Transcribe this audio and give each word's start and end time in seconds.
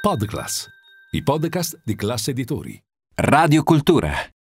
Podclass, 0.00 0.66
i 1.10 1.22
podcast 1.22 1.82
di 1.84 1.94
classe 1.94 2.30
editori. 2.30 2.82
Radio 3.16 3.62
Cultura, 3.62 4.10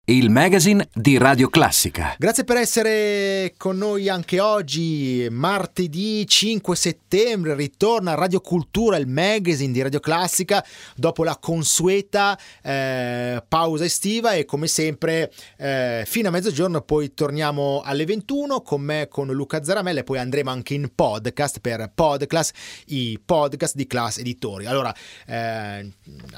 il 0.08 0.30
magazine 0.30 0.90
di 0.94 1.18
Radio 1.18 1.48
Classica. 1.48 2.14
Grazie 2.18 2.44
per 2.44 2.58
essere 2.58 3.54
con 3.56 3.78
noi 3.78 4.10
anche 4.10 4.42
oggi, 4.42 5.26
martedì 5.32 6.28
5 6.28 6.76
settembre, 6.76 7.56
ritorna 7.56 8.14
Radio 8.14 8.42
Cultura, 8.42 8.98
il 8.98 9.08
magazine 9.08 9.72
di 9.72 9.82
Radio 9.82 10.02
Classica, 10.02 10.62
dopo 10.98 11.24
la 11.24 11.38
consueta 11.40 12.38
eh, 12.62 13.42
pausa 13.48 13.86
estiva 13.86 14.34
e 14.34 14.44
come 14.44 14.68
sempre 14.68 15.32
eh, 15.58 16.04
fino 16.06 16.28
a 16.28 16.32
mezzogiorno 16.32 16.82
poi 16.82 17.14
torniamo 17.14 17.82
alle 17.86 18.04
21 18.04 18.60
con 18.62 18.82
me, 18.82 19.08
con 19.10 19.28
Luca 19.28 19.64
Zaramella 19.64 20.02
e 20.02 20.04
poi 20.04 20.18
andremo 20.18 20.50
anche 20.50 20.74
in 20.74 20.92
podcast 20.94 21.62
per 21.62 21.90
Podclass, 21.96 22.52
i 22.88 23.18
podcast 23.24 23.74
di 23.74 23.88
Class 23.88 24.18
Editori. 24.18 24.66
Allora, 24.66 24.94
eh, 25.28 25.90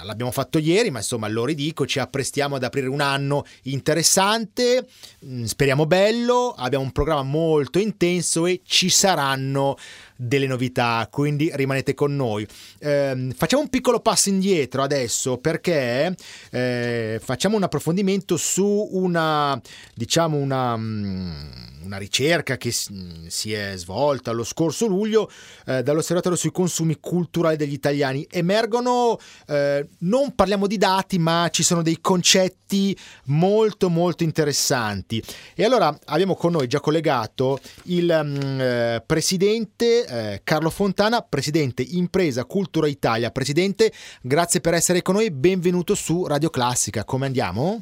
l'abbiamo 0.03 0.29
fatto 0.29 0.59
ieri, 0.59 0.91
ma 0.91 0.99
insomma 0.99 1.27
lo 1.27 1.45
ridico, 1.45 1.87
ci 1.87 1.97
apprestiamo 1.97 2.57
ad 2.57 2.63
aprire 2.63 2.89
un 2.89 3.01
anno 3.01 3.43
interessante, 3.63 4.87
mm, 5.25 5.43
speriamo 5.43 5.85
bello, 5.85 6.53
abbiamo 6.57 6.83
un 6.83 6.91
programma 6.91 7.23
molto 7.23 7.79
intenso 7.79 8.45
e 8.45 8.61
ci 8.65 8.89
saranno 8.89 9.77
delle 10.15 10.47
novità, 10.47 11.07
quindi 11.11 11.51
rimanete 11.53 11.93
con 11.93 12.15
noi. 12.15 12.47
Eh, 12.79 13.33
facciamo 13.35 13.63
un 13.63 13.69
piccolo 13.69 13.99
passo 13.99 14.29
indietro 14.29 14.81
adesso 14.81 15.37
perché 15.37 16.15
eh, 16.51 17.19
facciamo 17.23 17.57
un 17.57 17.63
approfondimento 17.63 18.37
su 18.37 18.89
una, 18.91 19.59
diciamo 19.93 20.37
una, 20.37 20.77
mm, 20.77 21.83
una 21.83 21.97
ricerca 21.97 22.57
che 22.57 22.71
si 22.71 23.53
è 23.53 23.73
svolta 23.75 24.31
lo 24.31 24.43
scorso 24.43 24.87
luglio 24.87 25.29
eh, 25.65 25.83
dall'Osservatorio 25.83 26.37
sui 26.37 26.51
consumi 26.51 26.97
culturali 26.99 27.55
degli 27.55 27.73
italiani. 27.73 28.25
Emergono, 28.29 29.17
eh, 29.47 29.87
non 29.99 30.33
parliamo 30.33 30.67
di 30.67 30.77
dati, 30.77 31.17
ma 31.19 31.49
ci 31.51 31.63
sono 31.63 31.81
dei 31.81 31.99
concetti 32.01 32.97
molto 33.25 33.89
molto 33.89 34.23
interessanti. 34.23 35.21
E 35.53 35.63
allora 35.63 35.97
abbiamo 36.05 36.35
con 36.35 36.53
noi 36.53 36.67
già 36.67 36.79
collegato 36.79 37.59
il 37.83 38.09
um, 38.09 39.03
presidente 39.05 40.04
eh, 40.05 40.41
Carlo 40.43 40.69
Fontana, 40.69 41.21
presidente 41.21 41.81
Impresa 41.81 42.45
Cultura 42.45 42.87
Italia. 42.87 43.31
Presidente, 43.31 43.91
grazie 44.21 44.61
per 44.61 44.73
essere 44.73 45.01
con 45.01 45.15
noi, 45.15 45.31
benvenuto 45.31 45.95
su 45.95 46.25
Radio 46.25 46.49
Classica. 46.49 47.03
Come 47.03 47.25
andiamo? 47.25 47.81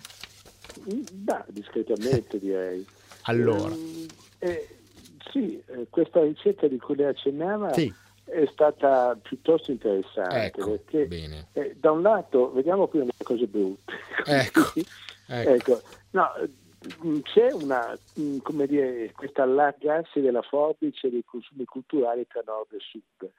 Beh, 0.84 1.44
discretamente 1.50 2.40
direi. 2.40 2.86
Allora. 3.26 3.74
Eh, 3.74 4.08
eh, 4.40 4.68
sì, 5.32 5.62
eh, 5.68 5.88
questa 5.90 6.22
ricerca 6.22 6.68
di 6.68 6.78
cui 6.78 6.96
lei 6.96 7.06
accennava 7.06 7.72
sì. 7.72 7.94
è 8.26 8.46
stata 8.52 9.18
piuttosto 9.22 9.72
interessante 9.72 10.46
ecco, 10.46 10.72
perché 10.72 11.46
eh, 11.54 11.76
da 11.80 11.92
un 11.92 12.02
lato 12.02 12.52
vediamo 12.52 12.88
prima 12.88 13.06
le 13.06 13.24
cose 13.24 13.48
brutte. 13.48 13.94
Ecco, 14.26 14.62
ecco. 15.28 15.50
ecco. 15.50 15.82
No, 16.12 16.32
c'è 17.23 17.52
una, 17.52 17.98
mm, 18.20 18.38
come 18.39 18.67
dire, 18.67 19.12
questo 19.16 19.42
allargarsi 19.42 20.22
della 20.22 20.42
forbice 20.42 21.09
dei 21.09 21.23
consumi 21.25 21.66
culturali 21.66 22.25
tra 22.28 22.42
nord 22.45 22.73
e 22.73 22.80
sud. 22.80 23.30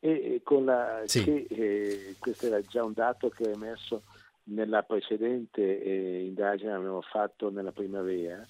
E, 0.00 0.40
con 0.44 0.64
la, 0.64 1.02
sì. 1.06 1.24
che, 1.24 1.46
eh, 1.48 2.14
questo 2.18 2.46
era 2.46 2.60
già 2.60 2.84
un 2.84 2.92
dato 2.92 3.28
che 3.30 3.50
è 3.50 3.54
emerso 3.54 4.02
nella 4.44 4.82
precedente 4.82 5.82
eh, 5.82 6.24
indagine 6.24 6.70
che 6.70 6.76
abbiamo 6.76 7.00
fatto 7.00 7.50
nella 7.50 7.72
primavera 7.72 8.46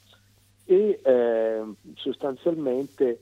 e 0.66 1.00
eh, 1.02 1.62
sostanzialmente 1.94 3.20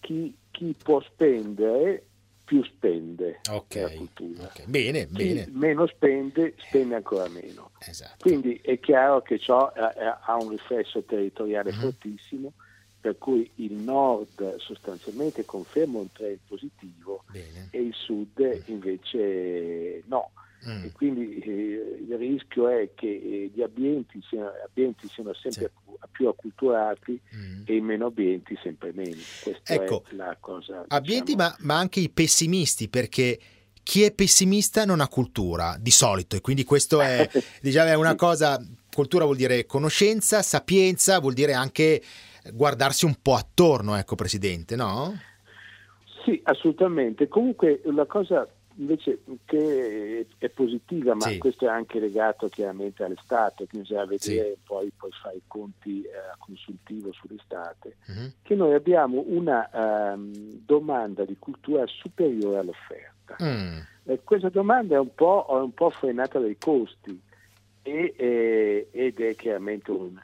chi, 0.00 0.34
chi 0.50 0.74
può 0.82 1.00
spendere 1.00 2.07
più 2.48 2.64
spende 2.64 3.40
okay, 3.50 3.82
la 3.82 3.90
cultura. 3.90 4.44
Okay. 4.44 4.64
Bene, 4.66 5.06
Chi 5.06 5.34
bene. 5.34 5.48
meno 5.52 5.86
spende, 5.86 6.54
spende 6.56 6.94
ancora 6.94 7.28
meno. 7.28 7.72
Esatto. 7.78 8.16
Quindi 8.20 8.58
è 8.62 8.80
chiaro 8.80 9.20
che 9.20 9.38
ciò 9.38 9.70
ha 9.70 10.36
un 10.40 10.48
riflesso 10.48 11.02
territoriale 11.02 11.68
uh-huh. 11.68 11.80
fortissimo, 11.80 12.52
per 12.98 13.18
cui 13.18 13.50
il 13.56 13.74
nord 13.74 14.56
sostanzialmente 14.56 15.44
conferma 15.44 15.98
un 15.98 16.10
trend 16.10 16.38
positivo 16.48 17.24
bene. 17.30 17.68
e 17.70 17.82
il 17.82 17.92
sud 17.94 18.62
invece 18.68 20.02
no. 20.06 20.30
Mm. 20.66 20.84
E 20.84 20.92
quindi 20.92 21.38
eh, 21.38 22.04
il 22.08 22.16
rischio 22.16 22.68
è 22.68 22.90
che 22.94 23.06
eh, 23.06 23.50
gli 23.54 23.62
ambienti 23.62 24.20
siano, 24.28 24.50
ambienti 24.66 25.06
siano 25.08 25.32
sempre 25.34 25.70
Sì. 25.84 25.96
più, 26.10 26.26
acculturati 26.28 27.20
Mm. 27.34 27.62
e 27.64 27.76
i 27.76 27.80
meno 27.80 28.06
ambienti 28.06 28.58
sempre 28.62 28.92
meno. 28.92 29.20
Questa 29.42 29.72
Ecco, 29.74 30.04
è 30.10 30.14
la 30.14 30.36
cosa. 30.40 30.84
Ambienti, 30.88 31.34
diciamo, 31.34 31.54
ma, 31.60 31.74
ma 31.74 31.78
anche 31.78 32.00
i 32.00 32.10
pessimisti, 32.10 32.88
perché 32.88 33.38
chi 33.84 34.02
è 34.02 34.12
pessimista 34.12 34.84
non 34.84 35.00
ha 35.00 35.08
cultura 35.08 35.76
di 35.80 35.90
solito, 35.92 36.34
e 36.36 36.40
quindi 36.40 36.64
questo 36.64 37.00
è, 37.00 37.28
diciamo, 37.62 37.90
è 37.90 37.94
una 37.94 38.16
cosa. 38.16 38.60
Cultura 38.92 39.24
vuol 39.24 39.36
dire 39.36 39.64
conoscenza, 39.64 40.42
sapienza, 40.42 41.20
vuol 41.20 41.34
dire 41.34 41.52
anche 41.52 42.02
guardarsi 42.52 43.04
un 43.04 43.14
po' 43.22 43.34
attorno, 43.34 43.94
ecco, 43.94 44.16
presidente, 44.16 44.74
no? 44.74 45.16
Sì, 46.24 46.40
assolutamente. 46.42 47.28
Comunque 47.28 47.80
la 47.84 48.06
cosa 48.06 48.46
invece 48.78 49.20
che 49.44 50.26
è 50.38 50.48
positiva, 50.48 51.14
ma 51.14 51.26
Sì. 51.28 51.38
questo 51.38 51.66
è 51.66 51.68
anche 51.68 51.98
legato 51.98 52.48
chiaramente 52.48 53.02
all'estate, 53.02 53.66
quindi 53.66 53.88
bisogna 53.88 54.04
vedere 54.06 54.52
Sì. 54.54 54.58
poi, 54.64 54.90
poi 54.96 55.10
fare 55.20 55.36
i 55.36 55.42
conti 55.46 56.02
eh, 56.02 56.16
a 56.16 56.36
consultivo 56.38 57.12
sull'estate, 57.12 57.96
Mhm. 58.06 58.32
che 58.42 58.54
noi 58.54 58.74
abbiamo 58.74 59.24
una 59.26 59.68
ehm, 60.12 60.62
domanda 60.64 61.24
di 61.24 61.36
cultura 61.38 61.84
superiore 61.86 62.58
all'offerta. 62.58 63.36
Mm. 63.42 63.78
Eh, 64.04 64.20
questa 64.24 64.48
domanda 64.48 64.94
è 64.96 64.98
un 64.98 65.14
po', 65.14 65.46
è 65.50 65.54
un 65.60 65.74
po' 65.74 65.90
frenata 65.90 66.38
dai 66.38 66.56
costi 66.56 67.20
e, 67.82 68.14
eh, 68.16 68.88
ed 68.90 69.20
è 69.20 69.34
chiaramente 69.34 69.90
un- 69.90 70.18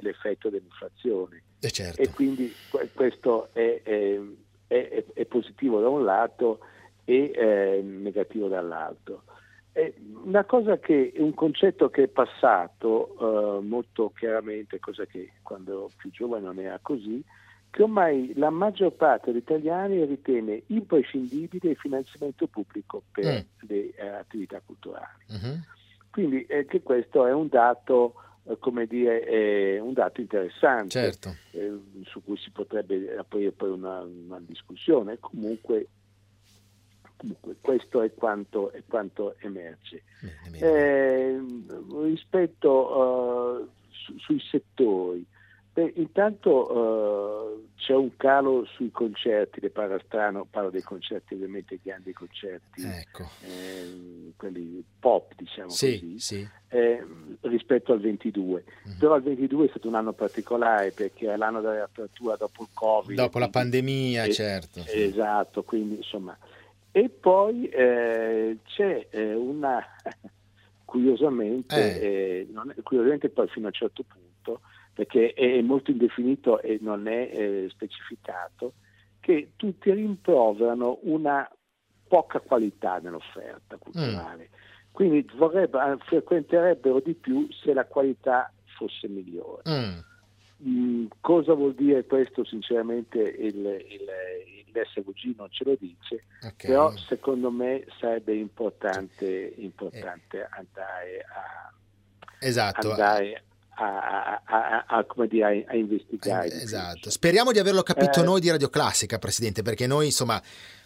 l'effetto 0.00 0.48
dell'inflazione 0.50 1.42
Eh, 1.60 1.70
certo. 1.70 2.00
e 2.00 2.08
quindi 2.10 2.52
que- 2.70 2.90
questo 2.92 3.48
è- 3.52 3.82
è- 3.82 4.20
è 5.14 5.24
positivo 5.26 5.80
da 5.80 5.88
un 5.88 6.04
lato 6.04 6.60
e 7.10 7.32
eh, 7.34 7.82
negativo 7.82 8.46
dall'altro. 8.48 9.24
È 9.72 9.92
una 10.24 10.44
cosa 10.44 10.78
che 10.78 11.12
un 11.16 11.34
concetto 11.34 11.90
che 11.90 12.04
è 12.04 12.08
passato 12.08 13.58
eh, 13.58 13.62
molto 13.64 14.12
chiaramente, 14.14 14.78
cosa 14.78 15.04
che 15.06 15.32
quando 15.42 15.70
ero 15.72 15.90
più 15.96 16.10
giovane 16.10 16.44
non 16.44 16.58
era 16.58 16.78
così, 16.80 17.22
che 17.70 17.82
ormai 17.84 18.32
la 18.34 18.50
maggior 18.50 18.92
parte 18.92 19.30
degli 19.30 19.42
italiani 19.42 20.04
ritiene 20.04 20.62
imprescindibile 20.66 21.70
il 21.70 21.76
finanziamento 21.76 22.46
pubblico 22.48 23.02
per 23.12 23.24
Mm. 23.24 23.68
le 23.68 23.90
eh, 23.94 24.06
attività 24.08 24.60
culturali. 24.64 25.24
Mhm. 25.28 25.64
Quindi 26.10 26.44
eh, 26.46 26.64
che 26.66 26.82
questo 26.82 27.26
è 27.26 27.32
un 27.32 27.46
dato, 27.46 28.14
eh, 28.48 28.58
come 28.58 28.86
dire, 28.86 29.24
eh, 29.24 29.78
un 29.78 29.92
dato 29.92 30.20
interessante 30.20 30.90
Certo. 30.90 31.36
eh, 31.52 31.78
su 32.02 32.20
cui 32.24 32.36
si 32.38 32.50
potrebbe 32.50 33.16
aprire 33.16 33.52
poi 33.52 33.70
una, 33.70 34.00
una 34.00 34.40
discussione. 34.40 35.18
Comunque, 35.20 35.86
comunque 37.20 37.56
questo 37.60 38.00
è 38.02 38.12
quanto, 38.14 38.70
è 38.72 38.82
quanto 38.88 39.34
emerge. 39.40 40.02
Bene, 40.20 40.58
bene. 40.58 40.66
Eh, 40.66 41.40
rispetto 42.04 43.60
eh, 43.60 43.66
su- 43.90 44.18
sui 44.18 44.40
settori, 44.40 45.24
beh, 45.72 45.92
intanto 45.96 47.54
eh, 47.54 47.68
c'è 47.76 47.94
un 47.94 48.16
calo 48.16 48.64
sui 48.66 48.90
concerti, 48.90 49.60
le 49.60 49.70
parla 49.70 49.98
strano, 50.04 50.46
parlo 50.48 50.70
dei 50.70 50.82
concerti 50.82 51.34
ovviamente 51.34 51.78
grandi 51.82 52.12
concerti, 52.12 52.82
Ecco. 52.82 53.28
ehm, 53.44 54.32
quelli 54.36 54.82
pop 54.98 55.32
diciamo 55.36 55.70
Sì, 55.70 55.98
così, 56.00 56.18
sì. 56.18 56.48
eh, 56.68 57.04
rispetto 57.42 57.92
al 57.92 58.00
22. 58.00 58.64
Mhm. 58.84 58.96
Però 58.98 59.16
il 59.16 59.22
22 59.22 59.66
è 59.66 59.68
stato 59.70 59.88
un 59.88 59.94
anno 59.94 60.12
particolare 60.12 60.92
perché 60.92 61.32
è 61.32 61.36
l'anno 61.36 61.60
della 61.60 61.74
riapertura 61.74 62.36
dopo 62.36 62.62
il 62.62 62.68
Covid. 62.74 63.16
Dopo 63.16 63.38
la 63.38 63.48
quindi- 63.48 63.70
pandemia, 63.70 64.24
eh, 64.24 64.32
certo. 64.32 64.82
Esatto, 64.86 65.62
quindi 65.62 65.96
insomma. 65.96 66.36
E 66.92 67.08
poi 67.08 67.68
eh, 67.68 68.58
c'è 68.64 69.06
eh, 69.10 69.34
una, 69.34 69.84
curiosamente, 70.84 72.00
Eh. 72.00 72.06
eh, 72.06 72.72
è- 72.76 72.82
curiosamente 72.82 73.28
poi 73.28 73.48
fino 73.48 73.66
a 73.66 73.68
un 73.68 73.74
certo 73.74 74.02
punto, 74.02 74.60
perché 74.92 75.32
è 75.34 75.60
molto 75.62 75.90
indefinito 75.90 76.60
e 76.60 76.78
non 76.80 77.06
è 77.06 77.30
eh, 77.32 77.68
specificato, 77.70 78.72
che 79.20 79.52
tutti 79.56 79.92
rimproverano 79.92 80.98
una 81.02 81.48
poca 82.08 82.40
qualità 82.40 82.98
nell'offerta 82.98 83.76
culturale. 83.76 84.50
Quindi 84.90 85.24
vorrebbe, 85.36 85.78
eh, 85.78 85.96
frequenterebbero 85.98 87.00
di 87.00 87.14
più 87.14 87.46
se 87.52 87.72
la 87.72 87.84
qualità 87.84 88.52
fosse 88.76 89.08
migliore. 89.08 89.62
Mm. 89.68 89.98
Mm, 90.62 91.06
cosa 91.20 91.54
vuol 91.54 91.74
dire 91.74 92.04
questo? 92.04 92.44
Sinceramente 92.44 93.18
il, 93.18 93.56
il, 93.64 94.59
l'SVG 94.72 95.34
non 95.36 95.48
ce 95.50 95.64
lo 95.64 95.76
dice, 95.78 96.24
Ok. 96.42 96.66
però 96.66 96.94
secondo 96.96 97.50
me 97.50 97.84
sarebbe 97.98 98.34
importante, 98.34 99.54
importante 99.56 100.46
andare, 100.50 101.24
a, 101.28 101.72
Esatto. 102.38 102.90
andare 102.90 103.44
a, 103.74 104.42
a, 104.44 104.84
a, 104.86 105.26
dire, 105.26 105.64
a 105.68 105.76
investigare. 105.76 106.48
Eh, 106.48 106.62
esatto, 106.62 107.10
speriamo 107.10 107.52
di 107.52 107.58
averlo 107.58 107.82
capito 107.82 108.20
eh, 108.20 108.24
noi 108.24 108.40
di 108.40 108.50
Radio 108.50 108.68
Classica, 108.68 109.18
Presidente, 109.18 109.62
perché 109.62 109.86
noi 109.86 110.06
insomma 110.06 110.40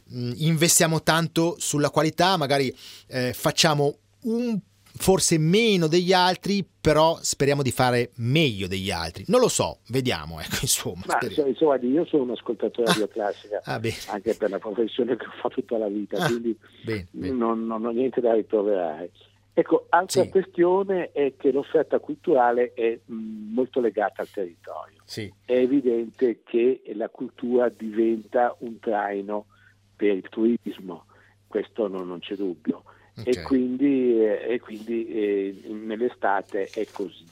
investiamo 0.07 1.03
tanto 1.03 1.57
sulla 1.59 1.91
qualità, 1.91 2.37
magari 2.37 2.75
eh, 3.09 3.33
facciamo 3.33 3.99
un 4.23 4.59
forse 4.97 5.39
meno 5.39 5.87
degli 5.87 6.13
altri, 6.13 6.65
però 6.81 7.19
speriamo 7.21 7.63
di 7.63 7.71
fare 7.71 8.11
meglio 8.17 8.67
degli 8.67 8.91
altri. 8.91 9.25
Non 9.29 9.41
lo 9.41 9.49
so, 9.49 9.79
vediamo, 9.89 10.39
ecco, 10.41 10.59
insomma. 10.63 11.03
Ma, 11.07 11.19
insomma 11.23 11.77
io 11.77 12.05
sono 12.07 12.23
un 12.23 12.31
ascoltatore 12.31 12.91
ah, 13.03 13.09
classica, 13.09 13.61
ah, 13.65 13.81
anche 14.09 14.35
per 14.35 14.51
la 14.51 14.59
professione 14.59 15.17
che 15.17 15.27
ho 15.27 15.33
fatto 15.41 15.57
tutta 15.57 15.79
la 15.79 15.89
vita, 15.89 16.23
ah, 16.23 16.27
quindi 16.27 16.57
bene, 16.85 17.09
bene. 17.11 17.35
Non, 17.35 17.67
non, 17.67 17.85
ho 17.85 17.91
niente 17.91 18.21
da 18.21 18.35
riproverare. 18.35 19.11
Ecco, 19.57 19.87
altra 19.91 20.23
sì. 20.23 20.29
questione 20.31 21.13
è 21.13 21.35
che 21.37 21.53
l'offerta 21.53 22.01
culturale 22.01 22.73
è 22.75 22.99
molto 23.07 23.81
legata 23.81 24.23
al 24.23 24.29
territorio. 24.29 25.03
Sì. 25.05 25.33
È 25.45 25.53
evidente 25.53 26.41
che 26.45 26.83
la 26.95 27.09
cultura 27.09 27.69
diventa 27.69 28.57
un 28.61 28.81
traino 28.81 29.47
per 29.95 30.17
il 30.17 30.29
turismo, 30.29 31.05
questo 31.47 31.87
non, 31.87 32.09
non 32.09 32.19
c'è 32.19 32.35
dubbio. 32.35 32.83
Okay. 33.17 33.33
E 33.33 33.43
quindi, 33.43 34.25
eh, 34.25 34.55
e 34.55 34.61
quindi 34.61 35.07
eh, 35.07 35.69
nell'estate 35.69 36.69
è 36.73 36.87
così. 36.93 37.25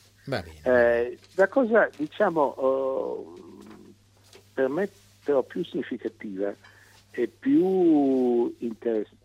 Eh, 0.62 1.18
la 1.34 1.48
cosa, 1.48 1.90
diciamo, 1.96 2.40
oh, 2.40 3.34
per 4.54 4.68
me 4.68 4.88
però 5.24 5.42
più 5.42 5.64
significativa 5.64 6.54
e 7.10 7.28
più 7.28 8.54
interessante, 8.58 9.20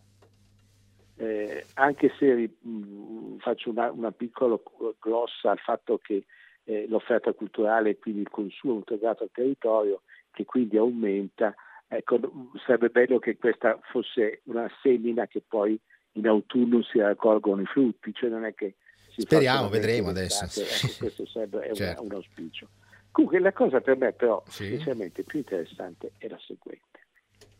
eh, 1.17 1.65
anche 1.75 2.11
se 2.17 2.51
mh, 2.59 2.69
mm, 2.69 3.37
faccio 3.37 3.69
una, 3.69 3.91
una, 3.91 4.11
piccola 4.11 4.59
glossa 4.99 5.51
al 5.51 5.59
fatto 5.59 5.97
che 5.97 6.25
eh, 6.63 6.85
l'offerta 6.87 7.33
culturale 7.33 7.91
e 7.91 7.97
quindi 7.97 8.21
il 8.21 8.29
consumo 8.29 8.75
integrato 8.75 9.23
al 9.23 9.31
territorio, 9.31 10.01
che 10.31 10.45
quindi 10.45 10.77
aumenta, 10.77 11.55
ecco, 11.87 12.19
sarebbe 12.65 12.89
bello 12.89 13.19
che 13.19 13.37
questa 13.37 13.79
fosse 13.91 14.41
una 14.45 14.69
semina 14.81 15.27
che 15.27 15.41
poi 15.47 15.79
in 16.17 16.27
autunno 16.27 16.81
si 16.83 16.99
raccolgono 16.99 17.61
i 17.61 17.65
frutti, 17.65 18.11
cioè 18.13 18.29
non 18.29 18.43
è 18.43 18.53
che 18.53 18.75
Speriamo, 19.15 19.69
vedremo 19.69 20.09
adesso. 20.09 20.45
Ecco, 20.45 20.93
questo 20.99 21.25
sarebbe 21.25 21.73
certo. 21.73 22.01
un, 22.01 22.09
un, 22.09 22.15
auspicio. 22.15 22.67
Comunque 23.11 23.39
la 23.39 23.51
cosa 23.51 23.81
per 23.81 23.97
me 23.97 24.13
però 24.13 24.43
sì. 24.47 24.67
sinceramente 24.67 25.23
più 25.23 25.39
interessante 25.39 26.11
è 26.17 26.27
la 26.27 26.39
seguente. 26.45 26.99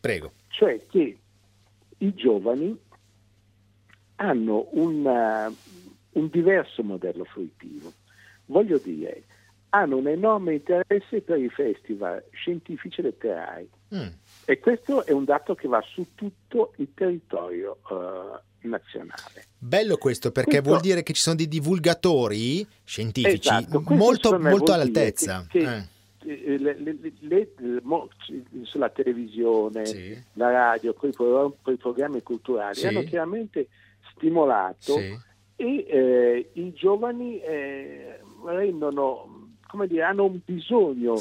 Prego. 0.00 0.32
Cioè 0.48 0.86
che 0.86 1.18
i 1.98 2.14
giovani 2.14 2.78
hanno 4.16 4.68
una, 4.72 5.52
un 6.12 6.28
diverso 6.28 6.82
modello 6.82 7.24
fruitivo. 7.24 7.92
Voglio 8.46 8.78
dire, 8.78 9.24
hanno 9.70 9.96
un 9.96 10.06
enorme 10.06 10.54
interesse 10.54 11.20
per 11.22 11.38
i 11.38 11.48
festival 11.48 12.24
scientifici 12.32 13.00
e 13.00 13.02
letterari. 13.02 13.70
Mm. 13.94 14.08
E 14.50 14.60
questo 14.60 15.04
è 15.04 15.12
un 15.12 15.24
dato 15.24 15.54
che 15.54 15.68
va 15.68 15.78
su 15.86 16.06
tutto 16.14 16.72
il 16.76 16.88
territorio 16.94 17.80
uh, 17.90 18.66
nazionale. 18.66 19.44
Bello 19.58 19.98
questo 19.98 20.32
perché 20.32 20.52
questo, 20.52 20.68
vuol 20.70 20.80
dire 20.80 21.02
che 21.02 21.12
ci 21.12 21.20
sono 21.20 21.36
dei 21.36 21.48
divulgatori 21.48 22.66
scientifici 22.82 23.46
esatto, 23.46 23.82
molto, 23.88 24.38
molto 24.38 24.72
all'altezza. 24.72 25.44
Che, 25.46 25.58
che 25.58 25.84
eh. 26.24 26.56
le, 26.56 26.78
le, 26.80 26.96
le, 27.18 27.48
sulla 28.62 28.88
televisione, 28.88 29.84
sì. 29.84 30.18
la 30.32 30.50
radio, 30.50 30.94
con 30.94 31.10
i, 31.10 31.76
programmi 31.76 32.22
culturali 32.22 32.76
sì. 32.76 32.86
hanno 32.86 33.02
chiaramente 33.02 33.68
stimolato 34.14 34.94
sì. 34.94 35.14
e 35.56 35.86
eh, 35.86 36.50
i 36.54 36.72
giovani 36.72 37.38
eh, 37.42 38.18
rendono, 38.46 39.58
come 39.66 39.86
dire, 39.86 40.04
hanno 40.04 40.24
un 40.24 40.40
bisogno 40.42 41.16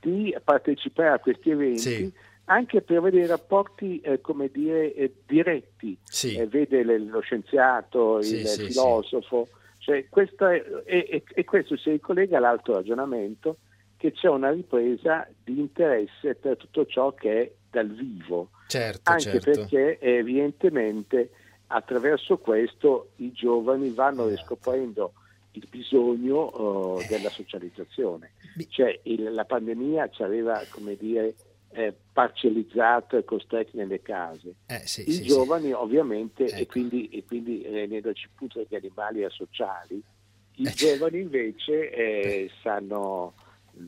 di 0.00 0.32
partecipare 0.44 1.08
a 1.08 1.18
questi 1.18 1.50
eventi 1.50 2.12
anche 2.48 2.80
per 2.82 2.98
avere 2.98 3.26
rapporti 3.26 4.00
eh, 4.00 4.20
come 4.20 4.50
dire, 4.50 4.94
eh, 4.94 5.12
diretti, 5.26 5.96
sì. 6.02 6.36
eh, 6.36 6.46
vede 6.46 6.82
lo 6.82 7.20
scienziato, 7.20 8.22
sì, 8.22 8.36
il 8.36 8.46
sì, 8.46 8.66
filosofo, 8.66 9.48
cioè, 9.78 10.06
questo 10.08 10.46
è, 10.46 10.62
e, 10.84 11.44
questo 11.44 11.76
si 11.76 11.90
ricollega 11.90 12.38
all'altro 12.38 12.74
ragionamento 12.74 13.58
che 13.96 14.12
c'è 14.12 14.28
una 14.28 14.50
ripresa 14.50 15.28
di 15.42 15.58
interesse 15.58 16.34
per 16.34 16.56
tutto 16.56 16.86
ciò 16.86 17.12
che 17.14 17.40
è 17.40 17.52
dal 17.70 17.88
vivo, 17.88 18.50
certo, 18.66 19.10
anche 19.10 19.40
certo. 19.40 19.50
perché 19.50 19.98
evidentemente 20.00 21.30
attraverso 21.68 22.38
questo 22.38 23.10
i 23.16 23.32
giovani 23.32 23.90
vanno 23.90 24.26
eh. 24.26 24.30
riscoprendo 24.30 25.12
il 25.52 25.66
bisogno 25.68 26.96
uh, 26.96 27.06
della 27.08 27.30
socializzazione. 27.30 28.32
Cioè 28.68 29.00
il, 29.04 29.32
la 29.32 29.44
pandemia 29.44 30.08
ci 30.10 30.22
aveva, 30.22 30.62
come 30.70 30.96
dire, 30.96 31.34
eh, 31.70 31.94
parcellizzato 32.12 33.16
e 33.16 33.24
costretti 33.24 33.76
nelle 33.76 34.00
case. 34.02 34.54
Eh, 34.66 34.86
sì, 34.86 35.08
I 35.08 35.12
sì, 35.12 35.22
giovani 35.24 35.66
sì. 35.66 35.72
ovviamente, 35.72 36.44
ecco. 36.44 36.56
e 36.56 36.66
quindi, 36.66 37.08
e 37.08 37.24
quindi 37.24 37.62
rendendoci 37.62 38.28
punto 38.34 38.58
degli 38.58 38.74
animali 38.74 39.24
asociali, 39.24 40.02
i 40.56 40.66
eh, 40.66 40.72
giovani 40.72 41.20
invece 41.20 41.90
eh, 41.90 42.50
sanno 42.62 43.34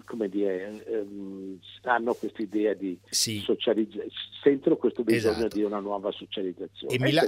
come 0.05 0.29
dire, 0.29 0.85
ehm, 0.87 1.59
hanno 1.83 2.15
questa 2.15 2.43
idea 2.43 2.75
di 2.75 2.99
sì. 3.09 3.41
socializzare, 3.41 4.09
sentono 4.43 4.77
questo 4.77 5.03
bisogno 5.03 5.37
esatto. 5.37 5.57
di 5.57 5.63
una 5.63 5.81
nuova 5.81 6.11
socializzazione. 6.13 6.95
E, 6.95 6.99
mi, 6.99 7.13
la- 7.13 7.27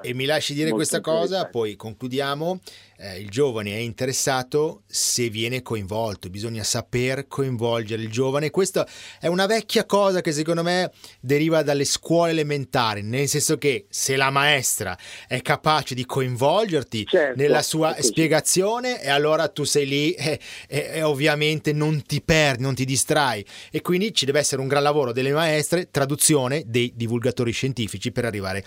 e 0.00 0.14
mi, 0.14 0.24
lasci 0.24 0.54
dire 0.54 0.70
questa 0.70 1.00
cosa, 1.00 1.48
poi 1.48 1.76
concludiamo. 1.76 2.60
Eh, 2.96 3.18
il 3.18 3.28
giovane 3.28 3.72
è 3.72 3.78
interessato 3.78 4.82
se 4.86 5.28
viene 5.28 5.62
coinvolto, 5.62 6.30
bisogna 6.30 6.62
saper 6.62 7.26
coinvolgere 7.26 8.02
il 8.02 8.10
giovane. 8.10 8.50
Questa 8.50 8.86
è 9.20 9.26
una 9.26 9.46
vecchia 9.46 9.84
cosa 9.84 10.20
che 10.20 10.32
secondo 10.32 10.62
me 10.62 10.92
deriva 11.20 11.62
dalle 11.62 11.84
scuole 11.84 12.30
elementari, 12.30 13.02
nel 13.02 13.28
senso 13.28 13.58
che 13.58 13.86
se 13.88 14.16
la 14.16 14.30
maestra 14.30 14.96
è 15.26 15.40
capace 15.42 15.94
di 15.94 16.06
coinvolgerti 16.06 17.04
certo, 17.06 17.40
nella 17.40 17.62
sua 17.62 17.96
spiegazione, 18.00 19.02
e 19.02 19.10
allora 19.10 19.48
tu 19.48 19.64
sei 19.64 19.86
lì 19.86 20.12
e, 20.14 20.38
e, 20.68 20.90
e 20.94 21.02
ovviamente 21.02 21.72
non 21.72 21.83
non 21.84 22.02
ti 22.02 22.22
perdi, 22.22 22.62
non 22.62 22.74
ti 22.74 22.84
distrai 22.84 23.44
e 23.70 23.82
quindi 23.82 24.14
ci 24.14 24.24
deve 24.24 24.38
essere 24.38 24.60
un 24.60 24.68
gran 24.68 24.82
lavoro 24.82 25.12
delle 25.12 25.32
maestre, 25.32 25.90
traduzione 25.90 26.64
dei 26.66 26.92
divulgatori 26.94 27.52
scientifici 27.52 28.10
per 28.10 28.24
arrivare 28.24 28.64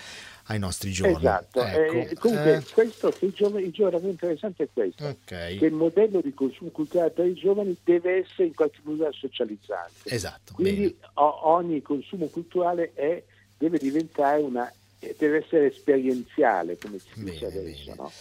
ai 0.50 0.60
nostri 0.60 0.92
giorni. 0.92 1.16
Esatto, 1.16 1.62
ecco. 1.62 1.94
eh, 1.94 2.16
comunque 2.16 2.56
eh. 2.56 2.64
questo 2.72 3.10
che 3.10 3.26
i 3.26 3.34
giovani, 3.34 3.66
il 3.66 3.72
giovane 3.72 4.08
interessante 4.08 4.64
è 4.64 4.68
questo, 4.72 5.06
okay. 5.06 5.58
che 5.58 5.66
il 5.66 5.74
modello 5.74 6.22
di 6.22 6.34
consumo 6.34 6.70
culturale 6.70 7.10
per 7.10 7.26
i 7.26 7.34
giovani 7.34 7.76
deve 7.84 8.20
essere 8.20 8.48
in 8.48 8.54
qualche 8.54 8.80
modo 8.84 9.10
socializzante. 9.12 10.10
Esatto. 10.10 10.54
Quindi 10.54 10.96
o, 11.16 11.50
ogni 11.50 11.82
consumo 11.82 12.28
culturale 12.28 12.92
è, 12.94 13.22
deve 13.58 13.78
diventare 13.78 14.42
una, 14.42 14.72
deve 15.18 15.44
essere 15.44 15.68
esperienziale, 15.68 16.78
come 16.78 17.00
si 17.00 17.24
dice 17.24 17.48
bene, 17.48 17.60
adesso, 17.60 17.84
bene. 17.84 17.96
no? 17.98 18.12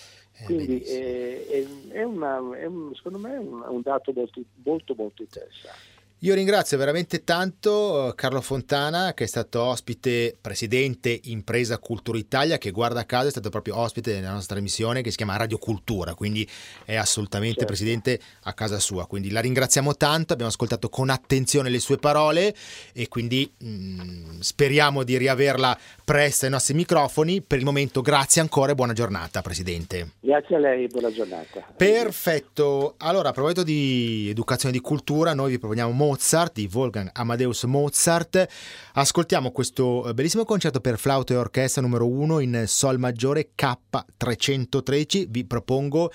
Quindi 0.45 0.81
è, 0.81 1.47
è, 1.47 1.67
è, 1.89 2.03
una, 2.03 2.37
è 2.57 2.67
un, 2.67 2.95
secondo 2.95 3.19
me 3.19 3.35
è 3.35 3.39
un, 3.39 3.65
un 3.67 3.81
dato 3.81 4.13
molto, 4.15 4.43
molto, 4.63 4.95
molto 4.95 5.23
interessante. 5.23 5.96
Io 6.21 6.35
ringrazio 6.35 6.79
veramente 6.79 7.25
tanto 7.25 8.09
eh, 8.09 8.15
Carlo 8.15 8.41
Fontana 8.41 9.13
che 9.13 9.25
è 9.25 9.27
stato 9.27 9.61
ospite, 9.61 10.35
presidente 10.41 11.21
Impresa 11.25 11.77
Cultura 11.77 12.17
Italia, 12.17 12.57
che 12.57 12.71
guarda 12.71 13.05
caso 13.05 13.27
è 13.27 13.31
stato 13.31 13.51
proprio 13.51 13.77
ospite 13.77 14.15
della 14.15 14.33
nostra 14.33 14.55
trasmissione 14.55 15.03
che 15.03 15.11
si 15.11 15.19
chiama 15.19 15.37
Radio 15.37 15.59
Cultura, 15.59 16.15
quindi 16.15 16.49
è 16.87 16.95
assolutamente 16.95 17.59
certo. 17.59 17.67
presidente 17.67 18.19
a 18.45 18.55
casa 18.55 18.79
sua. 18.79 19.07
Quindi 19.07 19.31
la 19.31 19.41
ringraziamo 19.41 19.95
tanto, 19.95 20.33
abbiamo 20.33 20.51
ascoltato 20.51 20.89
con 20.89 21.11
attenzione 21.11 21.69
le 21.69 21.81
sue 21.81 21.99
parole 21.99 22.55
e 22.95 23.09
quindi 23.09 23.53
mh, 23.59 23.69
mm, 23.69 24.41
speriamo 24.41 25.03
di 25.03 25.19
riaverla 25.19 25.79
presto 26.03 26.47
ai 26.47 26.51
nostri 26.51 26.73
microfoni. 26.73 27.43
Per 27.43 27.59
il 27.59 27.65
momento 27.67 28.01
grazie 28.01 28.41
ancora 28.41 28.73
e 28.73 28.75
buona 28.75 28.95
giornata 28.95 29.43
Presidente. 29.43 30.13
Grazie 30.21 30.57
a 30.57 30.61
lei, 30.61 30.87
buona 30.87 31.13
giornata. 31.13 31.63
Perfetto, 31.77 32.95
allora 32.97 33.29
a 33.29 33.33
proposito 33.33 33.63
di 33.63 34.29
educazione 34.31 34.75
e 34.75 34.79
di 34.79 34.83
cultura 34.83 35.35
noi 35.35 35.51
vi 35.51 35.59
proponiamo 35.59 35.91
molto 35.91 36.05
Mozart 36.07 36.53
di 36.55 36.71
Wolfgang 36.73 37.11
Amadeus 37.13 37.65
Mozart. 37.65 38.47
Ascoltiamo 38.93 39.51
questo 39.51 40.07
eh, 40.07 40.15
bellissimo 40.15 40.45
concerto 40.45 40.81
per 40.81 40.99
flauto 40.99 41.33
e 41.33 41.37
orchestra 41.37 41.83
numero 41.83 42.07
1 42.07 42.39
in 42.39 42.65
Sol 42.69 43.01
maggiore 43.01 43.51
K313. 43.57 45.27
Vi 45.29 45.45
propongo 45.47 46.13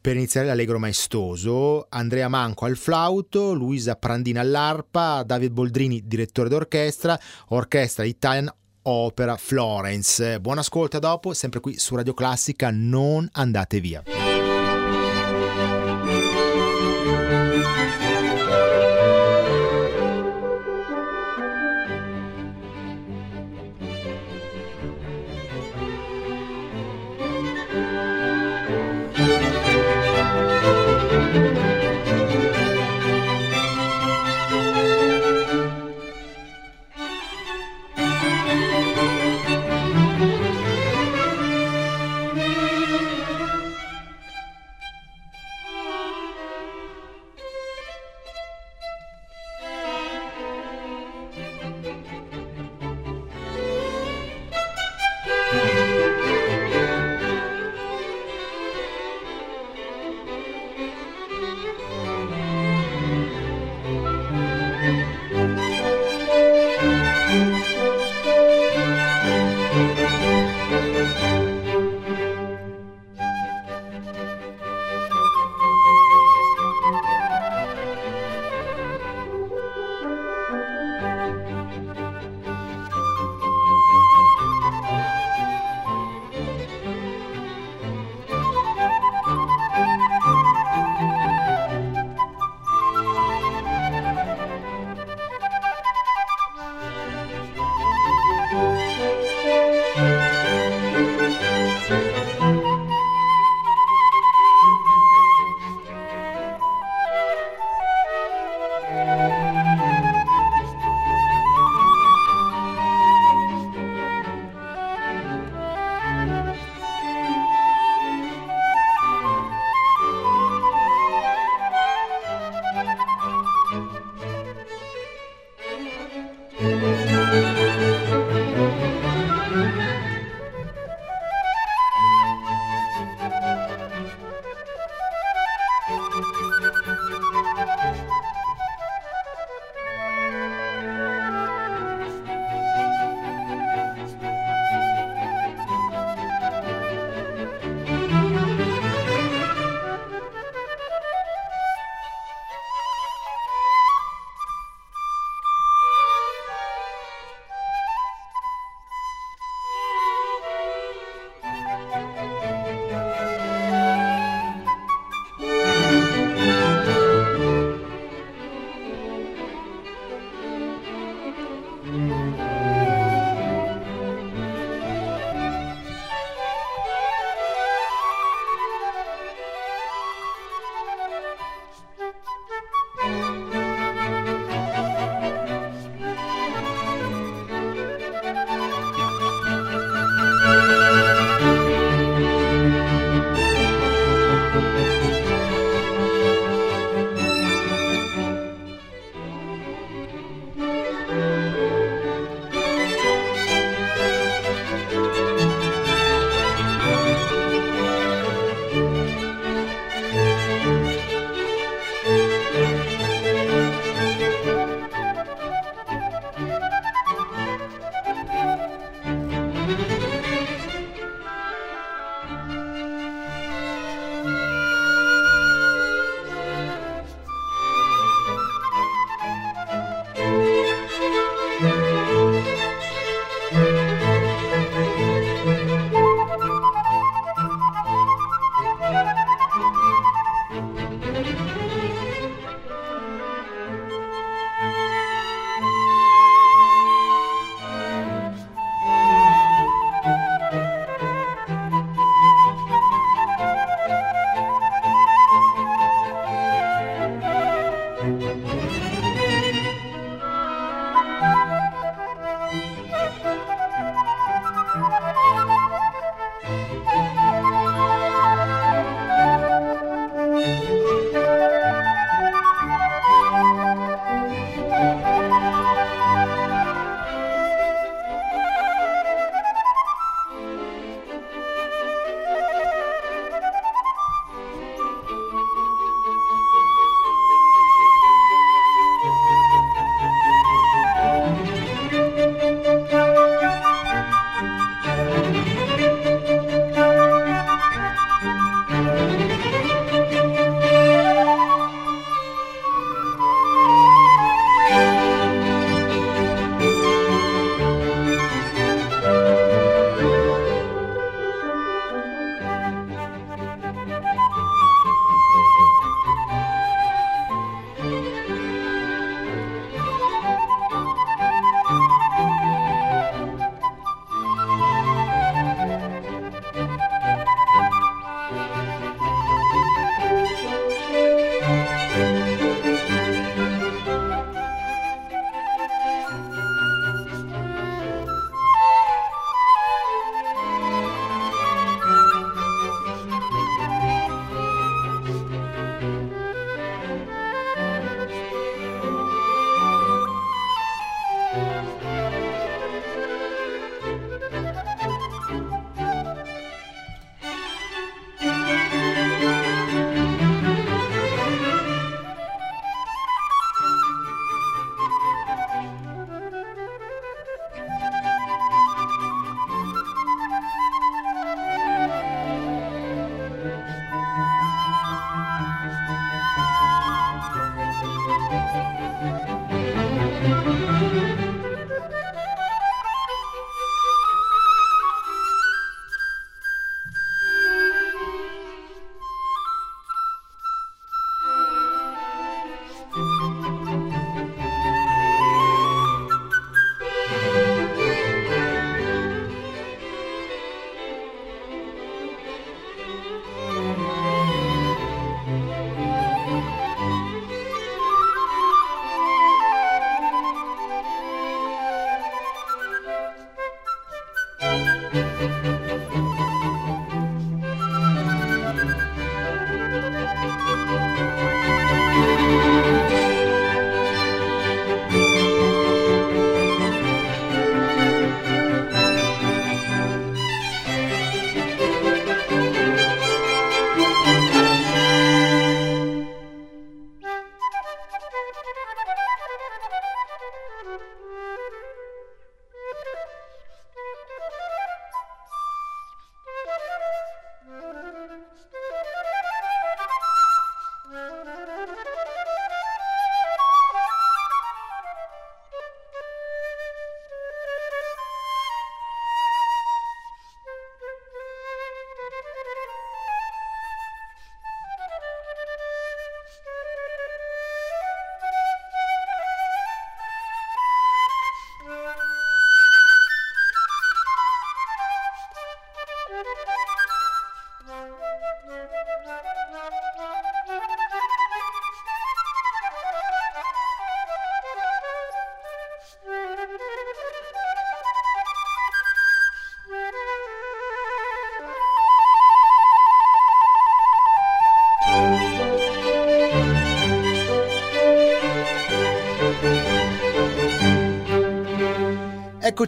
per 0.00 0.16
iniziare 0.16 0.48
l'allegro 0.48 0.80
maestoso, 0.80 1.86
Andrea 1.90 2.26
Manco 2.26 2.64
al 2.64 2.76
flauto, 2.76 3.52
Luisa 3.52 3.94
Prandina 3.94 4.40
all'arpa, 4.40 5.22
David 5.22 5.52
Boldrini 5.52 6.02
direttore 6.06 6.48
d'orchestra, 6.48 7.18
orchestra 7.48 8.04
Italian 8.04 8.52
Opera 8.82 9.36
Florence. 9.36 10.40
Buon 10.40 10.58
ascolto 10.58 10.98
dopo, 10.98 11.34
sempre 11.34 11.60
qui 11.60 11.78
su 11.78 11.94
Radio 11.94 12.14
Classica, 12.14 12.70
non 12.72 13.28
andate 13.30 13.78
via. 13.78 14.02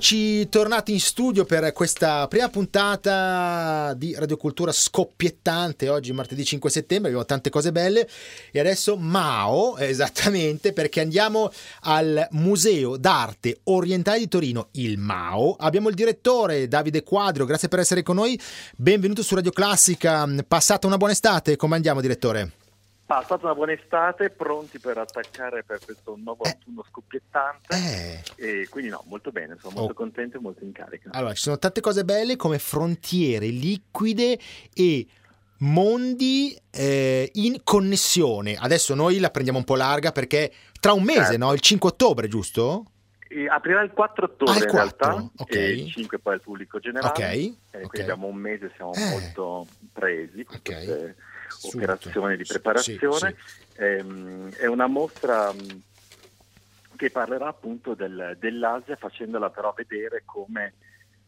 Eccoci 0.03 0.49
tornati 0.49 0.91
in 0.91 0.99
studio 0.99 1.45
per 1.45 1.73
questa 1.73 2.27
prima 2.27 2.49
puntata 2.49 3.95
di 3.95 4.17
Radiocultura 4.19 4.73
scoppiettante. 4.73 5.89
Oggi 5.89 6.13
martedì 6.13 6.45
5 6.45 6.69
settembre, 6.71 7.11
abbiamo 7.11 7.25
tante 7.25 7.51
cose 7.51 7.71
belle 7.71 8.09
e 8.51 8.59
adesso 8.59 8.97
Mao, 8.97 9.77
esattamente, 9.77 10.73
perché 10.73 11.03
andiamo 11.03 11.53
al 11.83 12.27
Museo 12.33 12.97
d'Arte 12.97 13.61
Orientale 13.63 14.19
di 14.19 14.27
Torino, 14.27 14.71
il 14.73 14.99
Mao. 14.99 15.55
Abbiamo 15.57 15.89
il 15.89 15.95
direttore 15.95 16.67
Davide 16.67 17.05
Quadrio, 17.05 17.47
grazie 17.47 17.69
per 17.69 17.79
essere 17.79 18.03
con 18.03 18.17
noi. 18.17 18.37
Benvenuto 18.75 19.23
su 19.23 19.37
Radio 19.37 19.53
Classica. 19.53 20.29
Passata 20.49 20.89
una 20.89 20.97
buona 20.97 21.13
estate, 21.13 21.55
come 21.55 21.77
andiamo 21.77 22.01
direttore? 22.01 22.62
Passata 23.13 23.45
una 23.45 23.55
buona 23.55 23.73
estate, 23.73 24.31
pronti 24.31 24.79
per 24.79 24.97
attaccare 24.97 25.63
per 25.65 25.81
questo 25.85 26.17
nuovo 26.17 26.45
eh. 26.45 26.49
autunno 26.49 26.83
scoppiettante. 26.89 27.77
Eh. 27.77 28.23
E 28.37 28.69
quindi 28.71 28.89
no, 28.89 29.05
molto 29.07 29.31
bene, 29.31 29.59
sono 29.61 29.75
molto 29.75 29.93
oh. 29.93 29.95
contento 29.95 30.39
e 30.39 30.41
molto 30.41 30.65
in 30.65 30.73
carica. 30.73 31.11
Allora, 31.13 31.35
ci 31.35 31.43
sono 31.43 31.59
tante 31.59 31.83
cose 31.83 32.07
belle 32.07 32.37
come 32.37 32.59
frontiere 32.59 33.49
liquide 33.49 34.39
e 34.73 35.07
mondi 35.59 36.59
eh, 36.71 37.29
in 37.35 37.61
connessione. 37.63 38.57
Adesso 38.59 38.95
noi 38.95 39.19
la 39.19 39.29
prendiamo 39.29 39.59
un 39.59 39.67
po' 39.67 39.77
larga 39.77 40.11
perché 40.11 40.51
tra 40.81 40.95
un 40.95 41.03
mese, 41.03 41.33
certo. 41.33 41.45
no? 41.45 41.53
Il 41.53 41.61
5 41.61 41.91
ottobre, 41.91 42.29
giusto? 42.29 42.87
Aprirà 43.47 43.83
il 43.83 43.91
4 43.91 44.25
ottobre 44.25 44.55
ah, 44.55 44.57
il 44.57 44.71
4? 44.71 44.71
in 44.71 44.79
realtà, 44.79 45.31
okay. 45.37 45.85
il 45.85 45.93
5 45.93 46.19
poi 46.19 46.33
al 46.33 46.41
pubblico 46.41 46.79
generale. 46.79 47.09
Ok. 47.09 47.21
Eh, 47.21 47.57
okay. 47.69 47.83
Quindi 47.83 48.11
abbiamo 48.11 48.29
un 48.29 48.37
mese, 48.37 48.73
siamo 48.75 48.95
eh. 48.95 49.11
molto 49.11 49.67
presi. 49.93 50.41
Ok. 50.49 50.63
Queste 50.63 51.17
operazione 51.63 52.37
di 52.37 52.45
preparazione. 52.45 53.35
Sì, 53.37 53.73
sì. 53.73 53.83
Ehm, 53.83 54.53
è 54.55 54.67
una 54.67 54.87
mostra 54.87 55.53
mm, 55.53 55.69
che 56.97 57.11
parlerà 57.11 57.49
appunto 57.49 57.95
del, 57.95 58.37
dell'Asia 58.39 58.97
facendola 58.97 59.51
però 59.51 59.73
vedere 59.77 60.23
come 60.25 60.75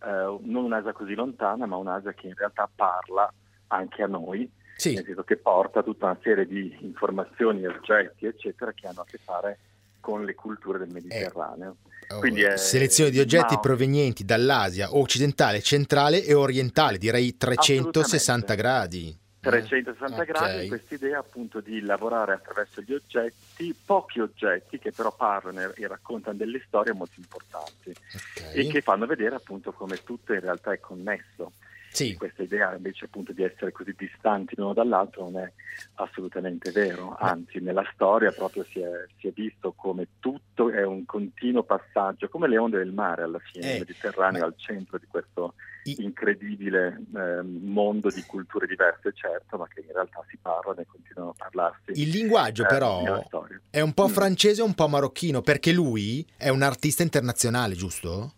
eh, 0.05 0.39
non 0.43 0.65
un'Asia 0.65 0.93
così 0.93 1.15
lontana, 1.15 1.67
ma 1.67 1.77
un'Asia 1.77 2.13
che 2.13 2.27
in 2.27 2.35
realtà 2.35 2.69
parla 2.73 3.33
anche 3.69 4.03
a 4.03 4.07
noi, 4.07 4.49
sì. 4.77 4.95
nel 4.95 5.05
senso 5.05 5.25
che 5.25 5.37
porta 5.37 5.83
tutta 5.83 6.07
una 6.07 6.19
serie 6.23 6.47
di 6.47 6.77
informazioni, 6.81 7.67
oggetti, 7.67 8.27
eccetera, 8.27 8.73
che 8.73 8.87
hanno 8.87 9.01
a 9.01 9.05
che 9.05 9.19
fare 9.19 9.59
con 10.01 10.25
le 10.25 10.35
culture 10.35 10.79
del 10.79 10.91
Mediterraneo. 10.91 11.77
Eh, 12.09 12.19
Quindi 12.19 12.43
è, 12.43 12.59
selezione 12.59 13.11
di 13.11 13.19
oggetti 13.19 13.55
ma... 13.55 13.61
provenienti 13.61 14.25
dall'Asia 14.25 14.95
occidentale, 14.95 15.63
centrale 15.63 16.23
e 16.23 16.35
orientale, 16.35 16.99
direi 16.99 17.37
360 17.37 18.55
gradi. 18.55 19.19
360 19.45 20.15
okay. 20.15 20.27
gradi, 20.27 20.69
questa 20.69 20.95
idea 20.95 21.19
appunto 21.19 21.61
di 21.61 21.81
lavorare 21.81 22.33
attraverso 22.33 22.81
gli 22.81 22.95
oggetti, 22.95 23.77
pochi 23.85 24.21
oggetti 24.21 24.79
che 24.79 24.91
però 24.91 25.15
parlano 25.15 25.73
e 25.75 25.87
raccontano 25.87 26.37
delle 26.37 26.63
storie 26.67 26.93
molto 26.95 27.15
importanti 27.19 27.91
okay. 27.91 28.55
e 28.55 28.67
che 28.67 28.81
fanno 28.81 29.07
vedere 29.07 29.35
appunto 29.35 29.73
come 29.73 30.03
tutto 30.03 30.33
in 30.33 30.41
realtà 30.41 30.73
è 30.73 30.81
connesso. 30.81 31.53
Sì. 31.95 32.17
Questa 32.17 32.43
idea 32.43 32.75
invece 32.75 33.05
appunto 33.05 33.33
di 33.33 33.45
essere 33.45 33.71
così 33.71 33.95
distanti 33.97 34.57
l'uno 34.57 34.73
dall'altro 34.73 35.31
non 35.31 35.45
è 35.45 35.53
assolutamente 35.95 36.73
vero, 36.73 37.15
anzi 37.17 37.61
nella 37.61 37.89
storia 37.93 38.33
proprio 38.33 38.65
si 38.65 38.81
è, 38.81 38.91
si 39.21 39.29
è 39.29 39.31
visto 39.31 39.75
come 39.77 40.09
tutto 40.19 40.71
è 40.71 40.83
un 40.83 41.05
continuo 41.05 41.63
passaggio, 41.63 42.29
come 42.29 42.49
le 42.49 42.59
onde 42.59 42.79
del 42.79 42.93
mare 42.93 43.23
alla 43.23 43.39
fine, 43.39 43.67
eh, 43.67 43.73
il 43.75 43.79
Mediterraneo 43.81 44.41
ma... 44.41 44.47
al 44.47 44.55
centro 44.57 44.99
di 44.99 45.07
questo 45.07 45.55
incredibile 45.99 47.03
eh, 47.15 47.43
mondo 47.43 48.11
di 48.11 48.23
culture 48.23 48.67
diverse, 48.67 49.13
certo, 49.15 49.57
ma 49.57 49.67
che 49.69 49.81
in 49.81 49.93
realtà 49.93 50.25
si 50.29 50.39
parlano 50.41 50.81
e 50.81 50.87
continuano 50.87 51.31
a 51.31 51.35
parlarsi. 51.37 52.01
Il 52.01 52.09
linguaggio, 52.11 52.65
eh, 52.65 52.67
però, 52.67 53.23
è 53.71 53.81
un 53.81 53.93
po' 53.93 54.09
mm. 54.09 54.13
francese 54.13 54.61
e 54.61 54.65
un 54.65 54.75
po' 54.75 54.89
marocchino, 54.89 55.43
perché 55.43 55.73
lui 55.73 56.27
è 56.37 56.49
un 56.49 56.63
artista 56.63 57.03
internazionale, 57.03 57.75
giusto? 57.75 58.33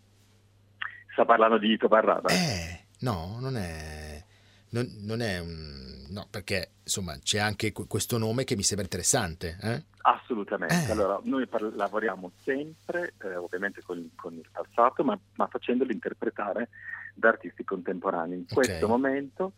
Sta 1.12 1.24
parlando 1.24 1.59
di 1.59 1.72
Ito 1.72 1.88
Barrada? 1.88 2.28
Eh, 2.28 2.87
no, 3.00 3.38
non 3.40 3.56
è. 3.56 4.22
Non, 4.70 4.87
non 5.00 5.22
è 5.22 5.38
un. 5.38 6.04
No, 6.11 6.26
perché 6.30 6.72
insomma 6.82 7.18
c'è 7.18 7.38
anche 7.38 7.72
questo 7.72 8.18
nome 8.18 8.44
che 8.44 8.54
mi 8.54 8.62
sembra 8.62 8.85
interessante. 8.85 9.56
Eh? 9.62 9.85
Assolutamente. 10.02 10.74
Eh. 10.87 10.90
Allora, 10.90 11.18
noi 11.24 11.46
par- 11.46 11.72
lavoriamo 11.74 12.32
sempre, 12.42 13.14
eh, 13.22 13.35
ovviamente 13.35 13.82
con, 13.82 14.11
con, 14.14 14.35
il 14.35 14.48
passato, 14.52 15.02
ma, 15.02 15.18
ma 15.35 15.46
facendolo 15.46 15.90
interpretare 15.90 16.68
da 17.16 17.29
artisti 17.29 17.64
contemporanei. 17.64 18.37
In 18.37 18.44
okay. 18.48 18.64
questo 18.64 18.87
momento 18.87 19.52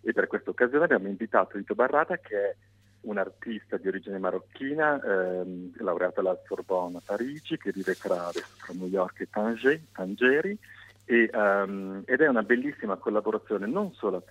e 0.00 0.12
per 0.12 0.26
questa 0.26 0.50
occasione 0.50 0.84
abbiamo 0.84 1.08
invitato 1.08 1.58
Ito 1.58 1.74
Barrata 1.74 2.16
che 2.18 2.36
è 2.36 2.56
un 3.02 3.18
artista 3.18 3.76
di 3.76 3.88
origine 3.88 4.18
marocchina, 4.18 5.00
ehm, 5.02 5.72
laureato 5.78 6.20
alla 6.20 6.38
Sorbonne 6.46 6.98
a 6.98 7.02
Parigi, 7.04 7.58
che 7.58 7.72
vive 7.72 7.94
tra, 7.94 8.30
tra 8.30 8.74
New 8.74 8.86
York 8.86 9.20
e 9.20 9.28
Tanger, 9.28 9.80
Tangeri, 9.92 10.56
e, 11.04 11.28
um, 11.32 12.02
ed 12.04 12.20
è 12.20 12.28
una 12.28 12.44
bellissima 12.44 12.94
collaborazione 12.94 13.66
non 13.66 13.92
solo 13.94 14.24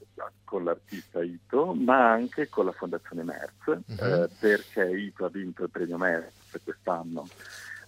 con 0.45 0.63
l'artista 0.63 1.21
Ito, 1.21 1.73
ma 1.73 2.11
anche 2.11 2.47
con 2.47 2.65
la 2.65 2.71
Fondazione 2.71 3.23
Merz, 3.23 3.65
uh-huh. 3.65 4.23
eh, 4.23 4.29
perché 4.39 4.85
Ito 4.85 5.25
ha 5.25 5.29
vinto 5.29 5.63
il 5.63 5.69
premio 5.69 5.97
Merz 5.97 6.59
quest'anno 6.63 7.27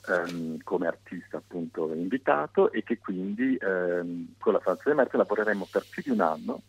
ehm, 0.07 0.57
come 0.63 0.87
artista 0.87 1.37
appunto 1.37 1.93
invitato 1.93 2.71
e 2.71 2.83
che 2.83 2.97
quindi 2.97 3.55
ehm, 3.59 4.35
con 4.39 4.53
la 4.53 4.59
Fondazione 4.59 4.95
Merz 4.95 5.13
lavoreremo 5.13 5.67
per 5.71 5.85
più 5.89 6.01
di 6.03 6.09
un 6.09 6.21
anno, 6.21 6.61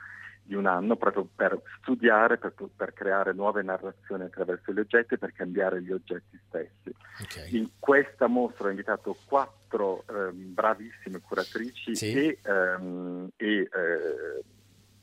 di 0.49 0.55
un 0.55 0.65
anno 0.65 0.97
proprio 0.97 1.29
per 1.37 1.61
studiare, 1.83 2.39
per, 2.39 2.55
per, 2.75 2.95
creare 2.95 3.35
nuove 3.35 3.63
narrazioni 3.63 4.25
attraverso 4.25 4.73
gli 4.73 4.79
oggetti 4.79 5.15
e 5.15 5.19
per 5.19 5.35
cambiare 5.35 5.83
gli 5.83 5.93
oggetti 5.93 6.41
stessi. 6.49 6.91
Okay. 7.23 7.55
In 7.55 7.69
questa 7.79 8.29
mostra 8.29 8.69
ho 8.69 8.71
invitato 8.71 9.15
quattro 9.27 10.05
eh, 10.09 10.33
bravissime 10.33 11.21
curatrici 11.21 11.95
sì. 11.95 12.13
e, 12.13 12.39
ehm, 12.43 13.29
e 13.37 13.61
eh, 13.61 14.43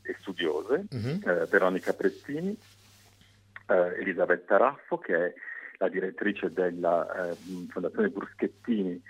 e 0.06 0.16
studiose, 0.20 0.84
uh-huh. 0.90 1.20
eh, 1.28 1.46
Veronica 1.46 1.92
Prezzini, 1.92 2.56
eh, 3.66 4.00
Elisabetta 4.00 4.56
Raffo, 4.56 4.98
che 4.98 5.26
è 5.26 5.34
la 5.78 5.88
direttrice 5.88 6.52
della 6.52 7.30
eh, 7.30 7.36
Fondazione 7.68 8.08
Bruschettini, 8.08 9.02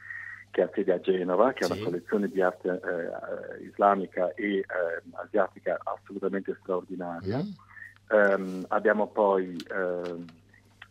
che 0.51 0.63
ha 0.63 0.71
sede 0.75 0.93
a 0.93 1.01
Genova, 1.01 1.53
che 1.53 1.65
sì. 1.65 1.73
ha 1.73 1.75
una 1.75 1.85
collezione 1.85 2.29
di 2.29 2.41
arte 2.41 2.81
eh, 2.83 3.65
islamica 3.65 4.33
e 4.35 4.59
eh, 4.59 4.65
asiatica 5.13 5.79
assolutamente 5.83 6.57
straordinaria. 6.61 7.39
Uh-huh. 7.39 8.65
Abbiamo 8.69 9.09
poi 9.09 9.57
uh, 9.69 10.25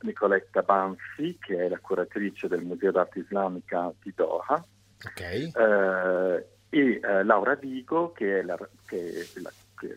Nicoletta 0.02 0.64
Banfi, 0.64 1.38
che 1.40 1.66
è 1.66 1.70
la 1.70 1.80
curatrice 1.80 2.50
del 2.50 2.62
Museo 2.62 2.92
d'Arte 2.92 3.20
Islamica 3.20 3.90
di 4.04 4.12
Doha. 4.14 4.62
Okay. 5.02 5.50
Uh, 5.56 6.44
e 6.70 7.00
uh, 7.02 7.24
Laura 7.24 7.56
Vigo, 7.56 8.12
che 8.12 8.40
è 8.40 8.42
la, 8.42 8.58
che 8.86 8.98
è 8.98 9.40
la 9.40 9.52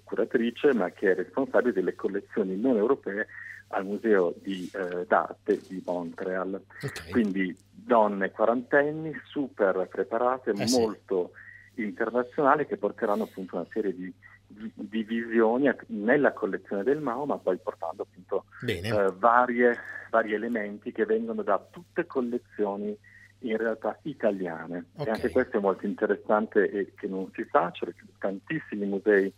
curatrice, 0.04 0.72
ma 0.74 0.90
che 0.90 1.12
è 1.12 1.14
responsabile 1.14 1.72
delle 1.72 1.94
collezioni 1.94 2.56
non 2.56 2.76
europee 2.76 3.26
al 3.68 3.84
Museo 3.84 4.34
di, 4.40 4.70
eh, 4.72 5.04
d'Arte 5.06 5.60
di 5.68 5.82
Montreal. 5.84 6.60
Okay. 6.82 7.10
Quindi 7.10 7.56
donne 7.68 8.30
quarantenni, 8.30 9.12
super 9.26 9.88
preparate, 9.90 10.50
eh 10.50 10.66
molto 10.70 11.32
sì. 11.74 11.82
internazionali, 11.82 12.66
che 12.66 12.76
porteranno 12.76 13.24
appunto 13.24 13.56
una 13.56 13.66
serie 13.70 13.94
di, 13.94 14.12
di, 14.46 14.72
di, 14.74 15.02
visioni 15.02 15.70
nella 15.88 16.32
collezione 16.32 16.82
del 16.82 17.00
Mao, 17.00 17.26
ma 17.26 17.36
poi 17.36 17.58
portando 17.58 18.02
appunto 18.02 18.44
eh, 18.66 19.12
varie, 19.16 19.76
vari 20.10 20.32
elementi 20.32 20.92
che 20.92 21.04
vengono 21.04 21.42
da 21.42 21.62
tutte 21.70 22.06
collezioni 22.06 22.96
in 23.40 23.56
realtà 23.56 23.98
italiane. 24.02 24.86
Okay. 24.94 25.06
E 25.06 25.10
anche 25.10 25.30
questo 25.30 25.58
è 25.58 25.60
molto 25.60 25.86
interessante 25.86 26.70
e 26.70 26.94
che 26.96 27.06
non 27.06 27.30
si 27.34 27.46
sa, 27.50 27.70
cioè 27.70 27.92
tantissimi 28.18 28.86
musei 28.86 29.32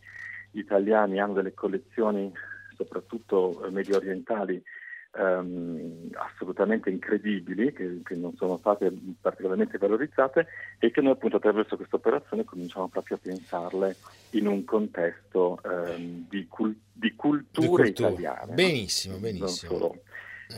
italiani 0.52 1.20
hanno 1.20 1.34
delle 1.34 1.54
collezioni 1.54 2.32
soprattutto 2.76 3.64
eh, 3.64 3.70
medio 3.70 3.96
orientali 3.96 4.62
ehm, 5.12 6.10
assolutamente 6.14 6.90
incredibili, 6.90 7.72
che, 7.72 8.00
che, 8.04 8.14
non 8.14 8.34
sono 8.36 8.56
state 8.58 8.92
particolarmente 9.20 9.78
valorizzate 9.78 10.46
e 10.78 10.90
che 10.90 11.00
noi 11.00 11.12
appunto 11.12 11.36
attraverso 11.36 11.76
questa 11.76 11.96
operazione 11.96 12.44
cominciamo 12.44 12.88
proprio 12.88 13.16
a 13.16 13.20
pensarle 13.22 13.96
in 14.30 14.46
un 14.46 14.64
contesto 14.64 15.58
ehm, 15.64 16.26
di, 16.28 16.46
cul- 16.48 16.76
di, 16.92 17.14
culture 17.14 17.44
di 17.60 17.66
cultura 17.66 18.08
italiane. 18.08 18.54
Benissimo, 18.54 19.16
benissimo. 19.16 19.72
Non 19.72 19.80
solo 19.80 20.02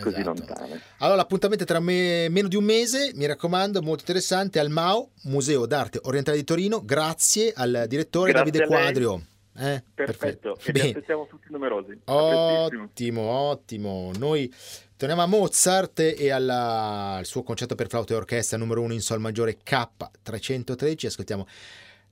così 0.01 0.21
esatto. 0.21 0.45
lontane. 0.45 0.81
Allora 0.99 1.17
l'appuntamento 1.17 1.65
è 1.65 1.67
tra 1.67 1.81
me, 1.81 2.29
meno 2.31 2.49
di 2.49 2.57
un 2.57 2.65
mese, 2.65 3.13
mi 3.15 3.27
raccomando, 3.27 3.83
molto 3.83 4.01
interessante, 4.01 4.59
al 4.59 4.71
MAO, 4.71 5.11
Museo 5.25 5.67
d'Arte 5.67 6.01
Orientale 6.05 6.39
di 6.39 6.45
Torino, 6.45 6.83
grazie 6.85 7.53
al 7.55 7.85
direttore 7.89 8.33
grazie 8.33 8.51
Davide 8.51 8.67
Quadrio. 8.67 9.23
Eh, 9.55 9.83
perfetto, 9.95 10.55
perfetto. 10.55 10.79
e 10.79 10.87
aspettiamo 10.87 11.27
tutti 11.27 11.49
numerosi. 11.51 12.01
Ottimo, 12.05 13.23
ottimo. 13.23 14.11
Noi 14.19 14.53
torniamo 14.97 15.23
a 15.23 15.27
Mozart 15.27 15.99
e 16.01 16.31
alla, 16.31 17.17
al 17.17 17.27
suo 17.27 17.43
concerto 17.43 17.75
per 17.75 17.89
flauto 17.89 18.15
e 18.15 18.17
orchestra 18.17 18.57
numero 18.57 18.81
1 18.83 18.93
in 18.93 19.01
sol 19.01 19.21
maggiore 19.21 19.59
K313. 19.63 21.07
Ascoltiamo 21.07 21.47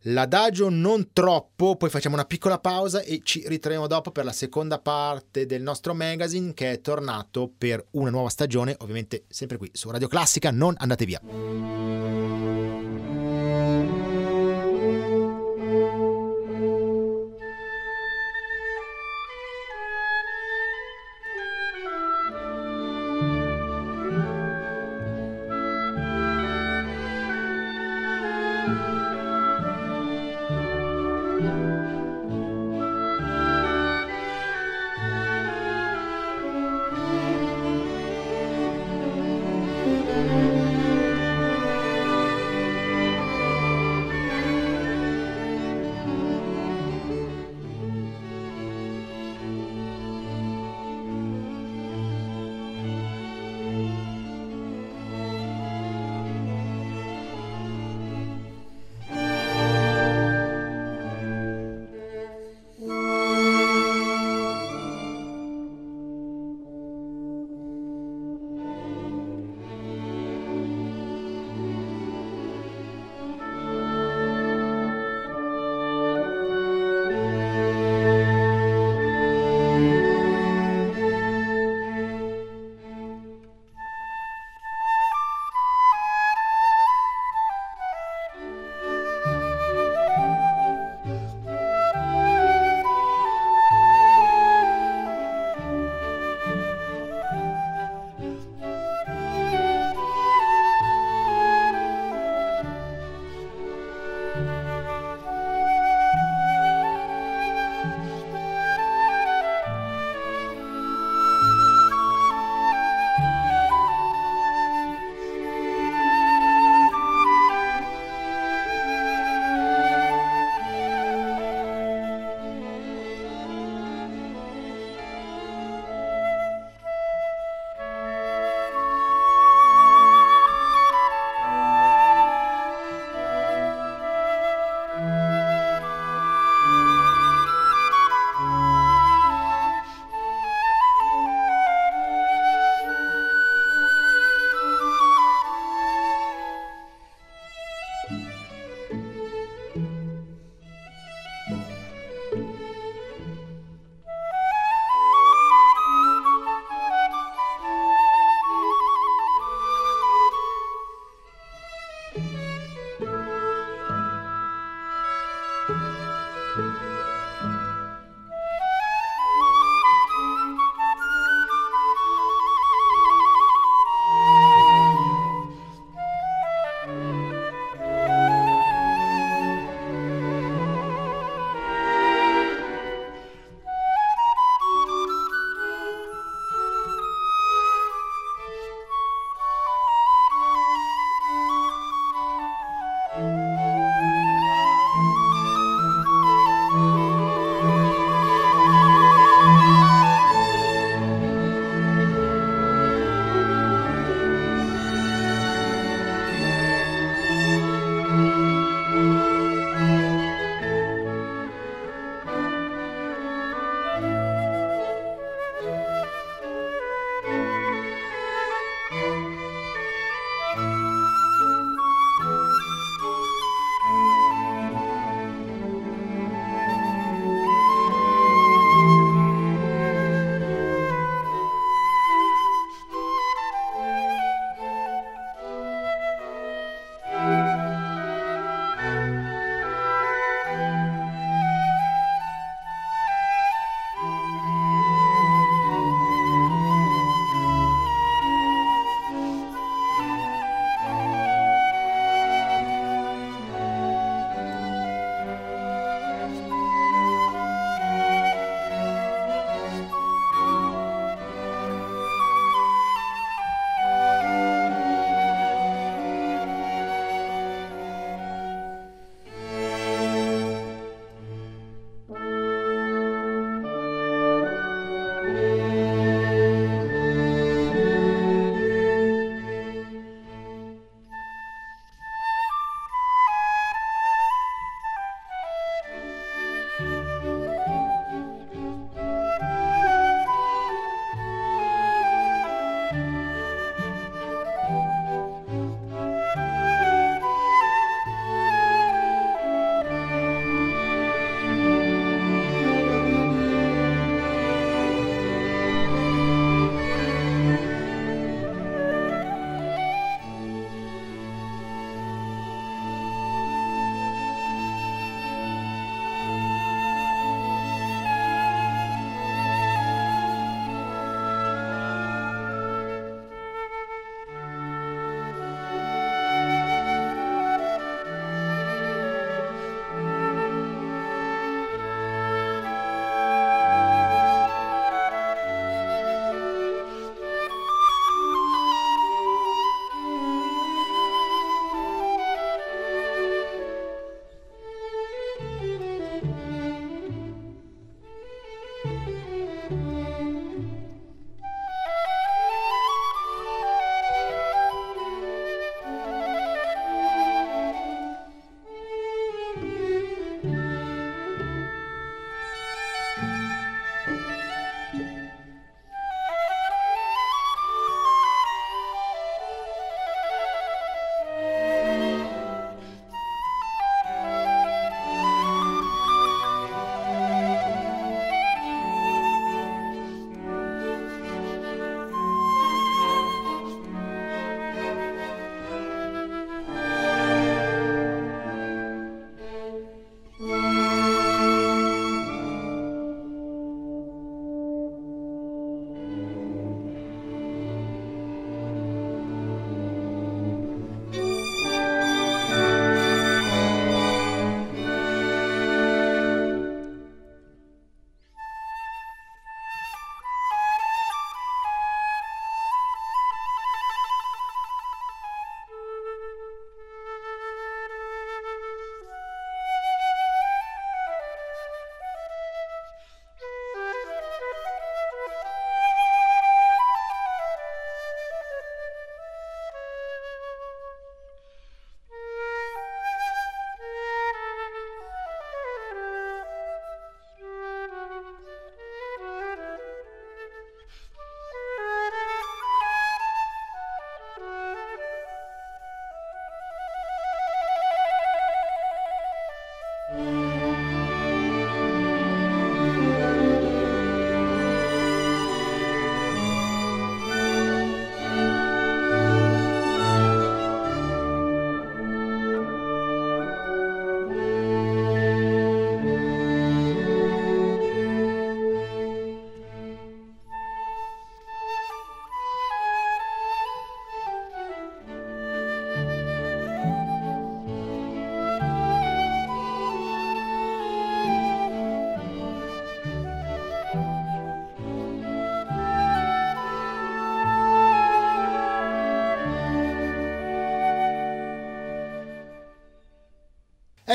l'adagio 0.05 0.69
non 0.71 1.13
troppo, 1.13 1.77
poi 1.77 1.91
facciamo 1.91 2.15
una 2.15 2.25
piccola 2.25 2.59
pausa 2.59 3.03
e 3.03 3.21
ci 3.23 3.45
ritroviamo 3.47 3.87
dopo 3.87 4.11
per 4.11 4.25
la 4.25 4.33
seconda 4.33 4.79
parte 4.79 5.47
del 5.47 5.63
nostro 5.63 5.95
magazine 5.95 6.55
che 6.55 6.73
è 6.73 6.81
tornato 6.81 7.53
per 7.57 7.85
una 7.93 8.11
nuova 8.11 8.29
stagione, 8.29 8.77
ovviamente 8.79 9.25
sempre 9.29 9.57
qui 9.57 9.71
su 9.73 9.91
Radio 9.91 10.09
Classica, 10.09 10.51
non 10.51 10.75
andate 10.79 11.05
via. 11.05 11.21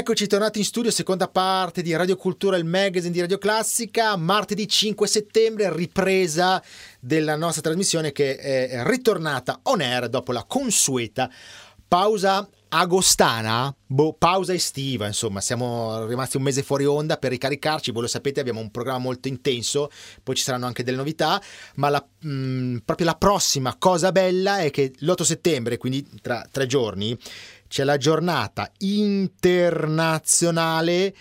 Eccoci 0.08 0.28
tornati 0.28 0.60
in 0.60 0.66
studio, 0.66 0.92
seconda 0.92 1.28
parte 1.28 1.82
di 1.82 1.96
Radio 1.96 2.16
Cultura, 2.16 2.58
il 2.58 2.64
magazine 2.64 3.12
di 3.12 3.22
Radio 3.22 3.40
Classica, 3.40 4.16
martedì 4.16 4.68
5 4.68 5.08
settembre, 5.08 5.76
ripresa 5.76 6.62
della 7.00 7.36
nostra 7.36 7.64
trasmissione 7.64 8.12
che 8.12 8.38
è 8.38 8.84
ritornata 8.86 9.62
on 9.64 9.82
air 9.82 10.08
dopo 10.08 10.32
la 10.32 10.44
consueta 10.44 11.28
pausa 11.88 12.48
agostana, 12.70 13.74
boh, 13.86 14.14
pausa 14.14 14.54
estiva, 14.54 15.08
insomma, 15.08 15.40
siamo 15.40 16.06
rimasti 16.06 16.36
un 16.36 16.44
mese 16.44 16.62
fuori 16.62 16.86
onda 16.86 17.18
per 17.18 17.32
ricaricarci, 17.32 17.92
voi 17.92 18.02
lo 18.02 18.08
sapete, 18.08 18.42
abbiamo 18.42 18.60
un 18.60 18.70
programma 18.70 19.00
molto 19.00 19.28
intenso, 19.28 19.90
poi 20.22 20.36
ci 20.36 20.44
saranno 20.44 20.66
anche 20.66 20.84
delle 20.84 20.98
novità, 20.98 21.42
ma 21.76 21.90
la, 21.90 22.06
mh, 22.20 22.30
mm, 22.30 22.78
proprio 22.84 23.08
la 23.08 23.16
prossima 23.16 23.76
cosa 23.78 24.12
bella 24.12 24.60
è 24.60 24.72
che 24.72 24.94
l'8 24.98 25.22
settembre, 25.24 25.78
quindi 25.78 26.06
tra 26.22 26.46
tre 26.52 26.66
giorni, 26.66 27.18
c'è 27.68 27.84
la 27.84 27.98
giornata 27.98 28.72
internazionale 28.80 31.14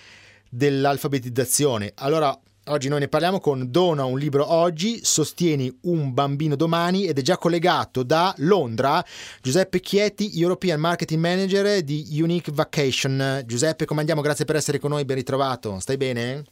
dell'alfabetizzazione. 0.49 1.93
Allora, 1.97 2.39
oggi 2.67 2.89
noi 2.89 3.01
ne 3.01 3.09
parliamo 3.09 3.41
con 3.41 3.71
Dona 3.71 4.05
un 4.05 4.19
libro 4.19 4.51
oggi, 4.53 5.01
Sostieni 5.03 5.77
un 5.83 6.15
bambino 6.15 6.57
domani 6.57 7.07
ed 7.07 7.19
è 7.19 7.23
già 7.23 7.37
collegato 7.37 8.03
da 8.03 8.35
Londra 8.39 9.05
Giuseppe 9.43 9.81
Chieti, 9.81 10.41
European 10.41 10.81
Marketing 10.81 11.21
Manager 11.21 11.83
di 11.83 12.07
Unique 12.21 12.53
Vacation. 12.53 13.43
Giuseppe, 13.47 13.85
come 13.85 14.01
andiamo? 14.01 14.21
Grazie 14.21 14.45
per 14.45 14.57
essere 14.57 14.79
con 14.79 14.91
noi, 14.91 15.05
ben 15.05 15.17
ritrovato. 15.17 15.79
Stai 15.81 15.97
bene? 15.97 16.45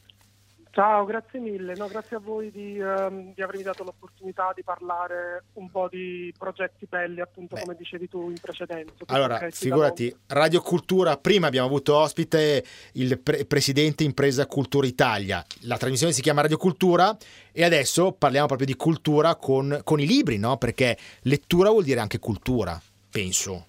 Ciao, 0.73 1.05
grazie 1.05 1.39
mille, 1.39 1.75
no, 1.77 1.87
grazie 1.87 2.17
a 2.17 2.19
voi 2.19 2.51
di, 2.51 2.81
um, 2.81 3.35
di, 3.35 3.43
avermi 3.43 3.63
dato 3.63 3.85
l'opportunità 3.85 4.53
di 4.57 4.63
parlare 4.63 5.45
un 5.55 5.71
po' 5.71 5.87
di 5.87 6.33
progetti 6.39 6.87
belli, 6.89 7.21
appunto 7.21 7.57
Beh. 7.57 7.61
come 7.61 7.77
dicevi 7.77 8.09
tu 8.09 8.31
in 8.31 8.39
precedenza. 8.41 8.95
Allora, 9.09 9.51
figurati, 9.51 10.17
Radio 10.29 10.63
Cultura, 10.63 11.19
prima 11.19 11.47
abbiamo 11.47 11.67
avuto 11.67 11.95
ospite 11.95 12.65
il 12.93 13.19
pre- 13.19 13.45
presidente 13.45 14.03
Impresa 14.03 14.47
Cultura 14.47 14.87
Italia, 14.87 15.45
la 15.65 15.77
trasmissione 15.77 16.15
si 16.15 16.23
chiama 16.23 16.41
Radio 16.41 16.57
Cultura 16.57 17.15
e 17.53 17.65
adesso 17.65 18.13
parliamo 18.13 18.47
proprio 18.47 18.67
di 18.67 18.75
cultura 18.75 19.37
con, 19.37 19.83
con 19.85 20.01
i 20.01 20.07
libri, 20.07 20.39
no? 20.39 20.57
Perché 20.57 20.97
lettura 21.25 21.69
vuol 21.69 21.85
dire 21.85 22.01
anche 22.01 22.19
cultura, 22.19 22.81
penso. 23.11 23.67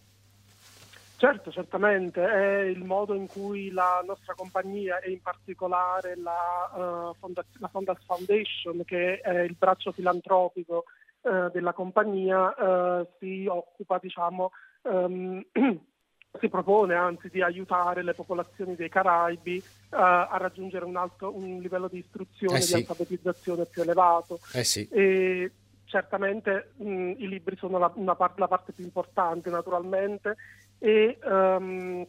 Certo, 1.24 1.54
certamente, 1.54 2.22
è 2.22 2.64
il 2.64 2.84
modo 2.84 3.14
in 3.14 3.28
cui 3.28 3.72
la 3.72 4.04
nostra 4.06 4.34
compagnia 4.34 5.00
e 5.00 5.12
in 5.12 5.22
particolare 5.22 6.18
la, 6.18 7.12
uh, 7.12 7.16
Fondaz- 7.18 7.60
la 7.60 7.70
Fondas 7.70 8.04
Foundation, 8.06 8.84
che 8.84 9.22
è 9.22 9.40
il 9.40 9.56
braccio 9.58 9.94
filantropico 9.94 10.84
uh, 11.22 11.50
della 11.50 11.72
compagnia, 11.72 12.54
uh, 12.58 13.08
si 13.20 13.46
occupa, 13.48 14.00
diciamo, 14.02 14.52
um, 14.82 15.42
si 16.42 16.50
propone 16.50 16.94
anzi 16.94 17.30
di 17.30 17.42
aiutare 17.42 18.04
le 18.04 18.14
popolazioni 18.14 18.76
dei 18.76 18.90
Caraibi 18.90 19.64
a 19.92 20.36
raggiungere 20.38 20.84
un, 20.84 20.98
alto, 20.98 21.34
un 21.34 21.60
livello 21.62 21.88
di 21.88 22.00
istruzione, 22.00 22.58
eh 22.58 22.62
sì. 22.62 22.74
di 22.74 22.80
alfabetizzazione 22.82 23.64
più 23.64 23.84
elevato. 23.84 24.40
Eh 24.54 24.66
sì. 24.66 24.86
E 24.90 25.52
certamente 25.94 26.72
mh, 26.78 27.14
i 27.18 27.28
libri 27.28 27.56
sono 27.56 27.78
la, 27.78 28.16
part- 28.16 28.40
la 28.40 28.48
parte 28.48 28.72
più 28.72 28.84
importante 28.84 29.52
naturalmente 29.52 30.36
e 30.80 31.20
um, 31.24 32.04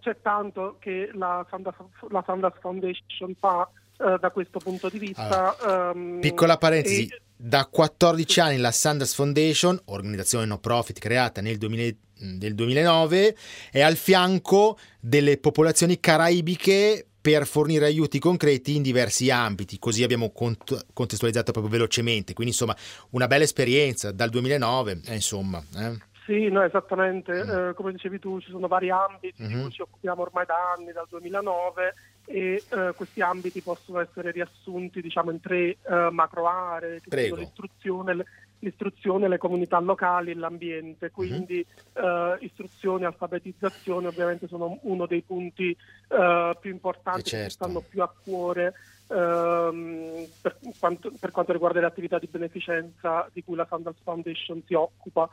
c'è 0.00 0.16
tanto 0.22 0.76
che 0.78 1.10
la 1.12 1.46
Sanders, 1.50 1.76
la 2.08 2.22
Sanders 2.24 2.58
Foundation 2.58 3.34
fa 3.38 3.68
uh, 3.98 4.16
da 4.18 4.30
questo 4.30 4.60
punto 4.60 4.88
di 4.88 4.98
vista. 4.98 5.54
Allora, 5.58 5.90
um, 5.90 6.20
piccola 6.20 6.56
parentesi, 6.56 7.06
e... 7.06 7.20
da 7.36 7.66
14 7.66 8.40
anni 8.40 8.56
la 8.56 8.70
Sanders 8.70 9.14
Foundation, 9.14 9.78
organizzazione 9.86 10.46
no 10.46 10.58
profit 10.58 10.98
creata 10.98 11.42
nel 11.42 11.58
2000, 11.58 11.96
del 12.38 12.54
2009, 12.54 13.36
è 13.70 13.82
al 13.82 13.96
fianco 13.96 14.78
delle 15.00 15.36
popolazioni 15.36 16.00
caraibiche 16.00 17.07
per 17.20 17.46
fornire 17.46 17.84
aiuti 17.86 18.18
concreti 18.18 18.76
in 18.76 18.82
diversi 18.82 19.30
ambiti, 19.30 19.78
così 19.78 20.02
abbiamo 20.02 20.30
cont- 20.30 20.86
contestualizzato 20.92 21.52
proprio 21.52 21.72
velocemente, 21.72 22.32
quindi 22.32 22.52
insomma 22.52 22.76
una 23.10 23.26
bella 23.26 23.44
esperienza 23.44 24.12
dal 24.12 24.30
2009, 24.30 25.00
eh, 25.06 25.14
insomma. 25.14 25.62
Eh. 25.76 26.06
Sì, 26.24 26.48
no, 26.50 26.62
esattamente, 26.62 27.32
mm. 27.32 27.50
eh, 27.50 27.74
come 27.74 27.92
dicevi 27.92 28.18
tu 28.18 28.38
ci 28.38 28.50
sono 28.50 28.68
vari 28.68 28.90
ambiti 28.90 29.42
mm-hmm. 29.42 29.54
di 29.54 29.60
cui 29.62 29.70
ci 29.70 29.80
occupiamo 29.80 30.20
ormai 30.20 30.44
da 30.44 30.72
anni, 30.76 30.92
dal 30.92 31.06
2009 31.08 31.94
e 32.26 32.62
eh, 32.68 32.92
questi 32.94 33.22
ambiti 33.22 33.62
possono 33.62 34.00
essere 34.00 34.30
riassunti 34.30 35.00
diciamo, 35.00 35.30
in 35.30 35.40
tre 35.40 35.78
eh, 35.88 36.08
macro 36.10 36.46
aree, 36.46 37.00
che 37.00 37.28
sono 37.28 37.40
l'istruzione, 37.40 38.24
l'istruzione, 38.60 39.28
le 39.28 39.38
comunità 39.38 39.78
locali 39.78 40.30
e 40.30 40.34
l'ambiente, 40.34 41.10
quindi 41.10 41.64
mm-hmm. 42.00 42.36
istruzione 42.40 43.04
e 43.04 43.06
alfabetizzazione 43.06 44.08
ovviamente 44.08 44.48
sono 44.48 44.78
uno 44.82 45.06
dei 45.06 45.22
punti 45.22 45.70
eh, 46.08 46.56
più 46.60 46.70
importanti 46.70 47.22
certo. 47.22 47.44
che 47.44 47.50
stanno 47.50 47.80
più 47.80 48.02
a 48.02 48.12
cuore 48.22 48.74
ehm, 49.08 50.26
per, 50.40 50.58
quanto, 50.78 51.12
per, 51.18 51.30
quanto, 51.30 51.52
riguarda 51.52 51.80
le 51.80 51.86
attività 51.86 52.18
di 52.18 52.28
beneficenza 52.30 53.28
di 53.32 53.42
cui 53.42 53.56
la 53.56 53.66
Sandals 53.68 54.00
Foundation 54.02 54.62
si 54.66 54.74
occupa 54.74 55.28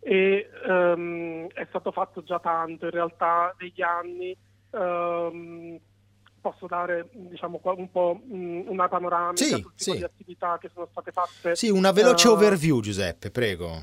e 0.00 0.48
um, 0.66 1.48
è 1.48 1.66
stato 1.68 1.90
fatto 1.90 2.22
già 2.22 2.38
tanto 2.38 2.84
in 2.84 2.90
realtà 2.92 3.54
negli 3.58 3.82
anni. 3.82 4.36
Um, 4.70 5.78
posso 6.50 6.66
dare 6.66 7.08
diciamo, 7.12 7.60
un 7.62 7.90
po' 7.90 8.20
una 8.28 8.88
panoramica 8.88 9.44
sì, 9.44 9.66
sì. 9.74 9.96
di 9.96 10.04
attività 10.04 10.58
che 10.60 10.70
sono 10.72 10.86
state 10.90 11.10
fatte. 11.10 11.56
Sì, 11.56 11.70
una 11.70 11.90
veloce 11.90 12.28
uh, 12.28 12.32
overview 12.32 12.80
Giuseppe, 12.80 13.30
prego. 13.32 13.82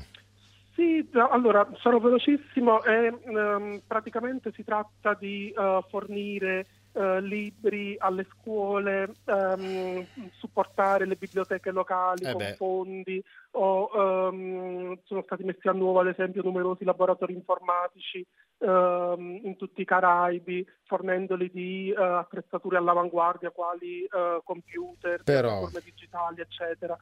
Sì, 0.74 1.06
allora 1.30 1.68
sarò 1.82 1.98
velocissimo 1.98 2.82
e 2.82 3.14
um, 3.26 3.80
praticamente 3.86 4.50
si 4.54 4.64
tratta 4.64 5.14
di 5.14 5.52
uh, 5.54 5.84
fornire 5.88 6.66
uh, 6.94 7.18
libri 7.18 7.96
alle 7.98 8.26
scuole, 8.30 9.14
um, 9.26 10.06
supportare 10.32 11.06
le 11.06 11.16
biblioteche 11.16 11.70
locali 11.70 12.24
eh 12.24 12.32
con 12.32 12.38
beh. 12.38 12.54
fondi 12.54 13.22
o 13.52 13.90
um, 13.92 14.98
sono 15.04 15.22
stati 15.22 15.44
messi 15.44 15.68
a 15.68 15.72
nuovo 15.72 16.00
ad 16.00 16.08
esempio 16.08 16.42
numerosi 16.42 16.84
laboratori 16.84 17.34
informatici 17.34 18.26
um, 18.58 19.40
in 19.42 19.56
tutti 19.56 19.82
i 19.82 19.84
Caraibi 19.84 20.66
fornendoli 20.84 21.50
di 21.52 21.94
uh, 21.96 22.00
attrezzature 22.00 22.76
all'avanguardia 22.76 23.50
quali 23.50 24.02
uh, 24.10 24.42
computer, 24.42 25.22
piattaforme 25.22 25.80
digitali 25.84 26.40
eccetera 26.40 26.96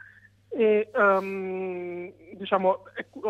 e 0.54 0.90
um, 0.94 2.12
diciamo 2.34 2.82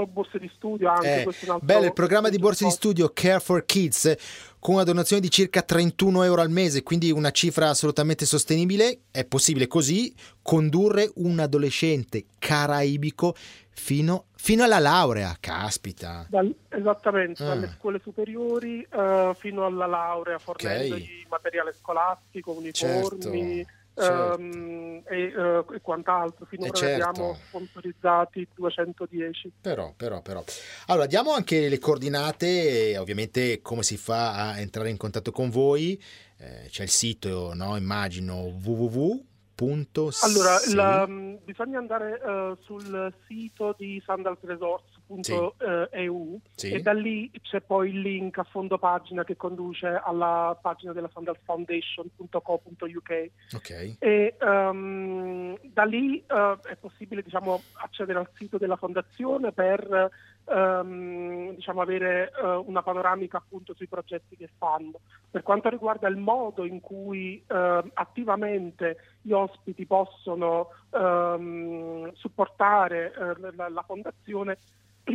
borse 0.09 0.39
di 0.39 0.51
studio 0.55 0.89
anche 0.89 1.21
eh, 1.21 1.23
questo 1.23 1.59
bello 1.63 1.87
il 1.87 1.93
programma 1.93 2.29
di 2.29 2.39
borse 2.39 2.65
di 2.65 2.71
studio 2.71 3.11
Care 3.15 3.39
for 3.39 3.65
Kids 3.65 4.17
con 4.59 4.75
una 4.75 4.85
donazione 4.85 5.23
di 5.23 5.31
circa 5.31 5.63
31 5.63 6.25
euro 6.25 6.41
al 6.41 6.51
mese 6.51 6.83
quindi 6.83 7.13
una 7.13 7.31
cifra 7.31 7.69
assolutamente 7.69 8.27
sostenibile 8.27 9.03
è 9.13 9.25
possibile 9.25 9.69
così 9.69 10.13
condurre 10.43 11.11
un 11.17 11.39
adolescente 11.39 12.25
caraibico 12.39 13.35
fino, 13.71 14.27
fino 14.35 14.65
alla 14.65 14.81
laurea 14.81 15.37
caspita 15.39 16.27
Dal, 16.29 16.53
esattamente 16.69 17.43
ah. 17.45 17.47
dalle 17.47 17.73
scuole 17.79 18.01
superiori 18.03 18.87
uh, 18.91 19.33
fino 19.35 19.65
alla 19.65 19.87
laurea 19.87 20.39
fornendogli 20.39 21.03
okay. 21.03 21.27
materiale 21.29 21.73
scolastico 21.73 22.51
uniformi 22.51 22.73
certo 22.73 23.81
certo. 23.95 24.41
um, 24.41 25.03
e, 25.09 25.37
uh, 25.37 25.73
e, 25.73 25.81
quant'altro. 25.81 26.47
Finora 26.47 26.71
eh 26.71 26.77
certo. 26.77 27.09
abbiamo 27.09 27.35
sponsorizzati 27.49 28.49
210. 28.55 29.53
Però, 29.61 29.93
però, 29.97 30.23
però. 30.23 30.43
Allora, 30.87 31.07
diamo 31.07 31.33
anche 31.33 31.69
le 31.69 31.79
coordinate, 31.79 32.97
ovviamente 32.99 33.61
come 33.63 33.83
si 33.83 33.97
fa 33.97 34.51
a 34.51 34.59
entrare 34.59 34.91
in 34.91 34.97
contatto 34.97 35.31
con 35.31 35.51
voi. 35.51 36.01
Eh, 36.39 36.67
c'è 36.69 36.83
il 36.83 36.91
sito, 36.91 37.55
no? 37.55 37.77
immagino, 37.77 38.35
www. 38.63 39.31
Allora, 40.23 40.59
la, 40.75 41.07
bisogna 41.07 41.79
andare 41.79 42.21
uh, 42.21 42.57
sul 42.63 43.15
sito 43.29 43.77
di 43.79 44.03
Sandals 44.05 44.41
Resorts 44.43 44.92
www.eu 45.07 46.41
sì. 46.55 46.73
e 46.73 46.81
da 46.81 46.93
lì 46.93 47.31
c'è 47.43 47.61
poi 47.61 47.91
il 47.91 48.01
link 48.01 48.39
a 48.39 48.45
fondo 48.45 48.79
pagina 48.79 49.25
che 49.25 49.37
conduce 49.37 50.01
alla 50.03 50.57
pagina 50.61 50.93
della 50.93 51.11
sandalsfoundation.co.uk 51.13 53.31
okay. 53.55 53.97
e 53.99 54.37
um, 54.41 55.59
da 55.63 55.85
lì 55.85 56.23
uh, 56.29 56.59
è 56.67 56.77
possibile 56.77 57.23
diciamo, 57.23 57.63
accedere 57.75 58.19
al 58.19 58.29
sito 58.35 58.59
della 58.59 58.77
fondazione 58.77 59.53
per 59.53 60.11
um, 60.45 61.55
diciamo, 61.55 61.81
avere 61.81 62.33
uh, 62.41 62.65
una 62.67 62.83
panoramica 62.83 63.39
appunto 63.39 63.75
sui 63.75 63.87
progetti 63.87 64.37
che 64.37 64.49
fanno. 64.59 65.01
Per 65.31 65.43
quanto 65.43 65.69
riguarda 65.69 66.09
il 66.09 66.17
modo 66.17 66.65
in 66.65 66.81
cui 66.81 67.43
uh, 67.49 67.55
attivamente 67.95 68.97
gli 69.21 69.33
ospiti 69.33 69.87
possono 69.87 70.69
um, 70.91 72.13
supportare 72.15 73.13
la, 73.55 73.69
la 73.69 73.83
fondazione, 73.83 74.59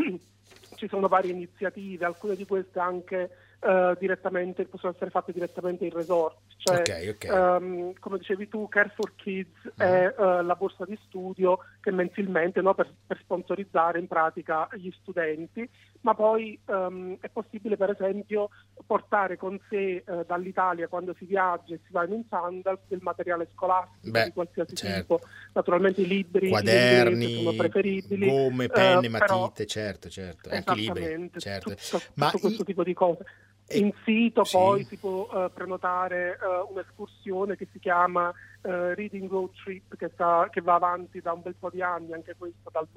ci 0.75 0.87
sono 0.87 1.07
varie 1.07 1.31
iniziative, 1.31 2.05
alcune 2.05 2.35
di 2.35 2.45
queste 2.45 2.79
anche 2.79 3.29
uh, 3.61 3.95
direttamente, 3.97 4.65
possono 4.65 4.93
essere 4.93 5.09
fatte 5.09 5.31
direttamente 5.31 5.85
in 5.85 5.91
resort. 5.91 6.37
Cioè, 6.57 6.79
okay, 6.79 7.09
okay. 7.09 7.29
Um, 7.29 7.93
come 7.99 8.17
dicevi 8.17 8.47
tu, 8.47 8.67
Care 8.67 8.91
for 8.95 9.13
Kids 9.15 9.63
uh-huh. 9.63 9.71
è 9.75 10.13
uh, 10.17 10.43
la 10.43 10.55
borsa 10.55 10.85
di 10.85 10.97
studio 11.05 11.59
che 11.87 11.91
mensilmente 11.93 12.61
no, 12.61 12.73
per, 12.73 12.93
per, 13.07 13.17
sponsorizzare 13.21 13.97
in 13.97 14.07
pratica 14.07 14.67
gli 14.73 14.91
studenti, 14.99 15.67
ma 16.01 16.13
poi 16.13 16.59
um, 16.65 17.15
è 17.21 17.29
possibile 17.29 17.77
per 17.77 17.91
esempio 17.91 18.49
portare 18.85 19.37
con 19.37 19.57
sé 19.69 20.03
uh, 20.05 20.25
dall'Italia 20.25 20.89
quando 20.89 21.15
si 21.17 21.23
viaggia 21.23 21.75
e 21.75 21.79
si 21.85 21.93
va 21.93 22.03
in 22.03 22.11
un 22.11 22.23
sandals 22.29 22.81
del 22.87 22.99
materiale 23.01 23.47
scolastico 23.53 24.11
Beh, 24.11 24.25
di 24.25 24.31
qualsiasi 24.33 24.75
certo. 24.75 25.15
tipo, 25.15 25.29
naturalmente 25.53 26.01
i 26.01 26.07
libri, 26.07 26.49
quaderni, 26.49 27.23
i 27.23 27.27
libri 27.27 27.43
sono 27.43 27.55
preferibili, 27.55 28.27
gomme, 28.27 28.67
penne, 28.67 29.07
matite, 29.07 29.17
però, 29.17 29.51
certo, 29.65 30.09
certo, 30.09 30.49
anche 30.49 30.75
libri, 30.75 31.31
certo. 31.37 31.73
Tutto, 31.73 32.01
ma 32.15 32.25
tutto 32.31 32.47
questo 32.47 32.63
tipo 32.65 32.83
di 32.83 32.93
cose. 32.93 33.23
In 33.69 33.91
sito 34.03 34.43
sì. 34.45 34.55
poi 34.55 34.83
si 34.85 34.97
può 34.97 35.27
uh, 35.29 35.51
prenotare 35.53 36.37
uh, 36.41 36.71
un'escursione 36.71 37.57
che 37.57 37.67
si 37.71 37.79
chiama 37.79 38.33
uh, 38.61 38.93
Reading 38.95 39.29
Road 39.29 39.51
Trip 39.63 39.95
che, 39.95 40.09
sta, 40.13 40.47
che, 40.51 40.61
va 40.61 40.75
avanti 40.75 41.21
da 41.21 41.33
un 41.33 41.41
bel 41.41 41.55
po' 41.57 41.69
di 41.69 41.81
anni, 41.81 42.13
anche 42.13 42.35
questo 42.37 42.69
dal 42.71 42.87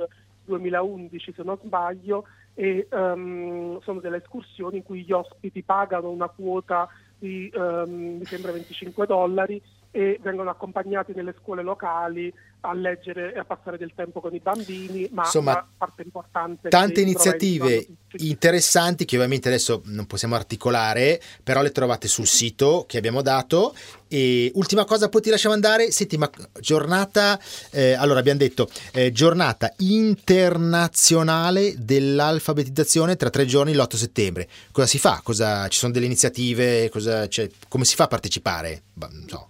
2011 0.44 1.32
se 1.32 1.42
non 1.42 1.58
sbaglio, 1.62 2.26
e 2.54 2.86
um, 2.90 3.80
sono 3.80 4.00
delle 4.00 4.18
escursioni 4.18 4.78
in 4.78 4.82
cui 4.82 5.02
gli 5.02 5.12
ospiti 5.12 5.62
pagano 5.62 6.10
una 6.10 6.28
quota 6.28 6.88
di 7.18 7.50
um, 7.54 8.16
mi 8.18 8.24
sembra 8.24 8.52
25 8.52 9.06
dollari 9.06 9.62
e 9.90 10.18
vengono 10.22 10.50
accompagnati 10.50 11.12
nelle 11.14 11.34
scuole 11.40 11.62
locali 11.62 12.32
a 12.60 12.74
leggere 12.74 13.32
e 13.34 13.38
a 13.38 13.44
passare 13.44 13.78
del 13.78 13.92
tempo 13.94 14.20
con 14.20 14.34
i 14.34 14.40
bambini, 14.40 15.08
ma 15.12 15.24
Insomma, 15.24 15.66
parte 15.76 16.02
importante 16.02 16.68
tante 16.68 17.00
iniziative 17.00 17.86
interessanti 18.18 19.04
che 19.04 19.16
ovviamente 19.16 19.48
adesso 19.48 19.82
non 19.86 20.06
possiamo 20.06 20.34
articolare, 20.34 21.20
però 21.42 21.62
le 21.62 21.70
trovate 21.70 22.08
sul 22.08 22.26
sito 22.26 22.84
che 22.86 22.98
abbiamo 22.98 23.22
dato. 23.22 23.74
E 24.08 24.50
ultima 24.56 24.84
cosa, 24.84 25.08
poi 25.08 25.22
ti 25.22 25.30
lasciamo 25.30 25.54
andare. 25.54 25.90
Senti, 25.90 26.18
ma 26.18 26.28
giornata, 26.58 27.38
eh, 27.70 27.92
allora 27.92 28.18
abbiamo 28.18 28.40
detto 28.40 28.68
eh, 28.92 29.12
giornata 29.12 29.72
internazionale 29.78 31.74
dell'alfabetizzazione 31.78 33.16
tra 33.16 33.30
tre 33.30 33.46
giorni 33.46 33.74
l'8 33.74 33.94
settembre. 33.94 34.48
Cosa 34.72 34.86
si 34.86 34.98
fa? 34.98 35.20
Cosa, 35.22 35.68
ci 35.68 35.78
sono 35.78 35.92
delle 35.92 36.06
iniziative? 36.06 36.88
Cosa, 36.90 37.28
cioè, 37.28 37.48
come 37.68 37.84
si 37.84 37.94
fa 37.94 38.04
a 38.04 38.08
partecipare? 38.08 38.82
Bah, 38.92 39.08
no. 39.30 39.48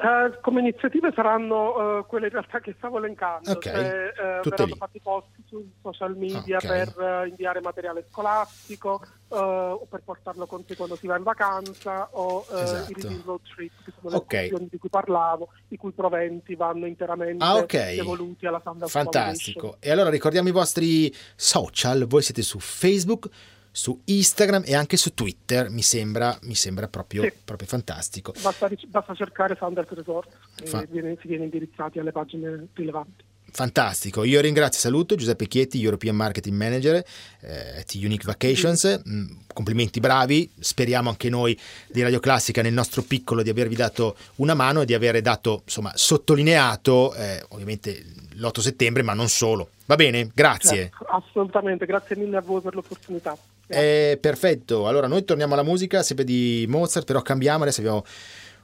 Uh, 0.00 0.38
come 0.42 0.60
iniziative 0.60 1.10
saranno 1.12 1.98
uh, 1.98 2.06
quelle 2.06 2.26
in 2.26 2.32
realtà 2.32 2.60
che 2.60 2.72
stavo 2.78 2.98
elencando, 2.98 3.50
okay. 3.50 3.72
cioè, 3.72 4.12
uh, 4.44 4.48
verranno 4.48 4.76
fatti 4.76 5.00
post 5.00 5.26
sui 5.46 5.68
social 5.82 6.16
media 6.16 6.58
okay. 6.58 6.84
per 6.94 7.26
inviare 7.26 7.60
materiale 7.60 8.04
scolastico 8.08 9.02
o 9.30 9.86
per 9.90 10.02
portarlo 10.04 10.46
con 10.46 10.64
te 10.64 10.76
quando 10.76 10.94
si 10.94 11.06
va 11.08 11.16
in 11.16 11.24
vacanza 11.24 12.08
o 12.12 12.46
esatto. 12.48 12.92
i 12.92 12.94
reading 12.94 13.24
road 13.24 13.40
trip, 13.54 13.72
che 13.84 13.92
sono 14.00 14.10
le 14.10 14.16
okay. 14.16 14.68
di 14.70 14.78
cui 14.78 14.88
parlavo, 14.88 15.48
i 15.68 15.76
cui 15.76 15.90
proventi 15.90 16.54
vanno 16.54 16.86
interamente 16.86 17.42
ah, 17.42 17.56
okay. 17.56 17.96
devoluti 17.96 18.46
alla 18.46 18.60
Sandals 18.62 18.92
Fantastico. 18.92 19.76
E 19.80 19.90
allora 19.90 20.10
ricordiamo 20.10 20.48
i 20.48 20.52
vostri 20.52 21.12
social, 21.34 22.06
voi 22.06 22.22
siete 22.22 22.42
su 22.42 22.60
Facebook, 22.60 23.28
su 23.70 24.00
Instagram 24.04 24.62
e 24.66 24.74
anche 24.74 24.96
su 24.96 25.14
Twitter, 25.14 25.70
mi 25.70 25.82
sembra, 25.82 26.36
mi 26.42 26.54
sembra 26.54 26.88
proprio, 26.88 27.22
sì. 27.22 27.32
proprio, 27.44 27.68
fantastico. 27.68 28.32
Basta, 28.40 28.68
basta 28.88 29.14
cercare 29.14 29.56
Sanders 29.58 29.90
Resort 29.90 30.30
Fa- 30.64 30.82
e 30.82 30.86
viene, 30.90 31.16
si 31.20 31.28
viene 31.28 31.44
indirizzati 31.44 31.98
alle 31.98 32.12
pagine 32.12 32.68
rilevanti. 32.74 33.24
Fantastico, 33.50 34.24
io 34.24 34.42
ringrazio 34.42 34.78
e 34.78 34.82
saluto 34.82 35.14
Giuseppe 35.14 35.46
Chietti, 35.46 35.82
European 35.82 36.14
Marketing 36.14 36.54
Manager 36.54 37.02
eh, 37.40 37.78
at 37.78 37.94
Unique 37.94 38.26
Vacations, 38.26 39.02
mm, 39.08 39.26
complimenti 39.54 40.00
bravi, 40.00 40.50
speriamo 40.58 41.08
anche 41.08 41.30
noi 41.30 41.58
di 41.88 42.02
Radio 42.02 42.20
Classica 42.20 42.60
nel 42.60 42.74
nostro 42.74 43.02
piccolo 43.02 43.42
di 43.42 43.48
avervi 43.48 43.74
dato 43.74 44.16
una 44.36 44.52
mano 44.52 44.82
e 44.82 44.84
di 44.84 44.92
aver 44.92 45.20
dato, 45.22 45.62
insomma, 45.64 45.92
sottolineato 45.94 47.14
eh, 47.14 47.42
ovviamente 47.48 48.04
l'8 48.34 48.60
settembre, 48.60 49.02
ma 49.02 49.14
non 49.14 49.28
solo. 49.28 49.70
Va 49.86 49.96
bene, 49.96 50.30
grazie. 50.34 50.90
Certo, 50.90 51.04
assolutamente, 51.04 51.86
grazie 51.86 52.16
mille 52.16 52.36
a 52.36 52.42
voi 52.42 52.60
per 52.60 52.74
l'opportunità. 52.74 53.36
Eh, 53.68 54.18
perfetto, 54.20 54.88
allora 54.88 55.06
noi 55.06 55.24
torniamo 55.24 55.52
alla 55.52 55.62
musica, 55.62 56.02
sempre 56.02 56.24
di 56.24 56.64
Mozart, 56.68 57.06
però 57.06 57.22
cambiamo, 57.22 57.62
adesso 57.62 57.80
abbiamo 57.80 58.04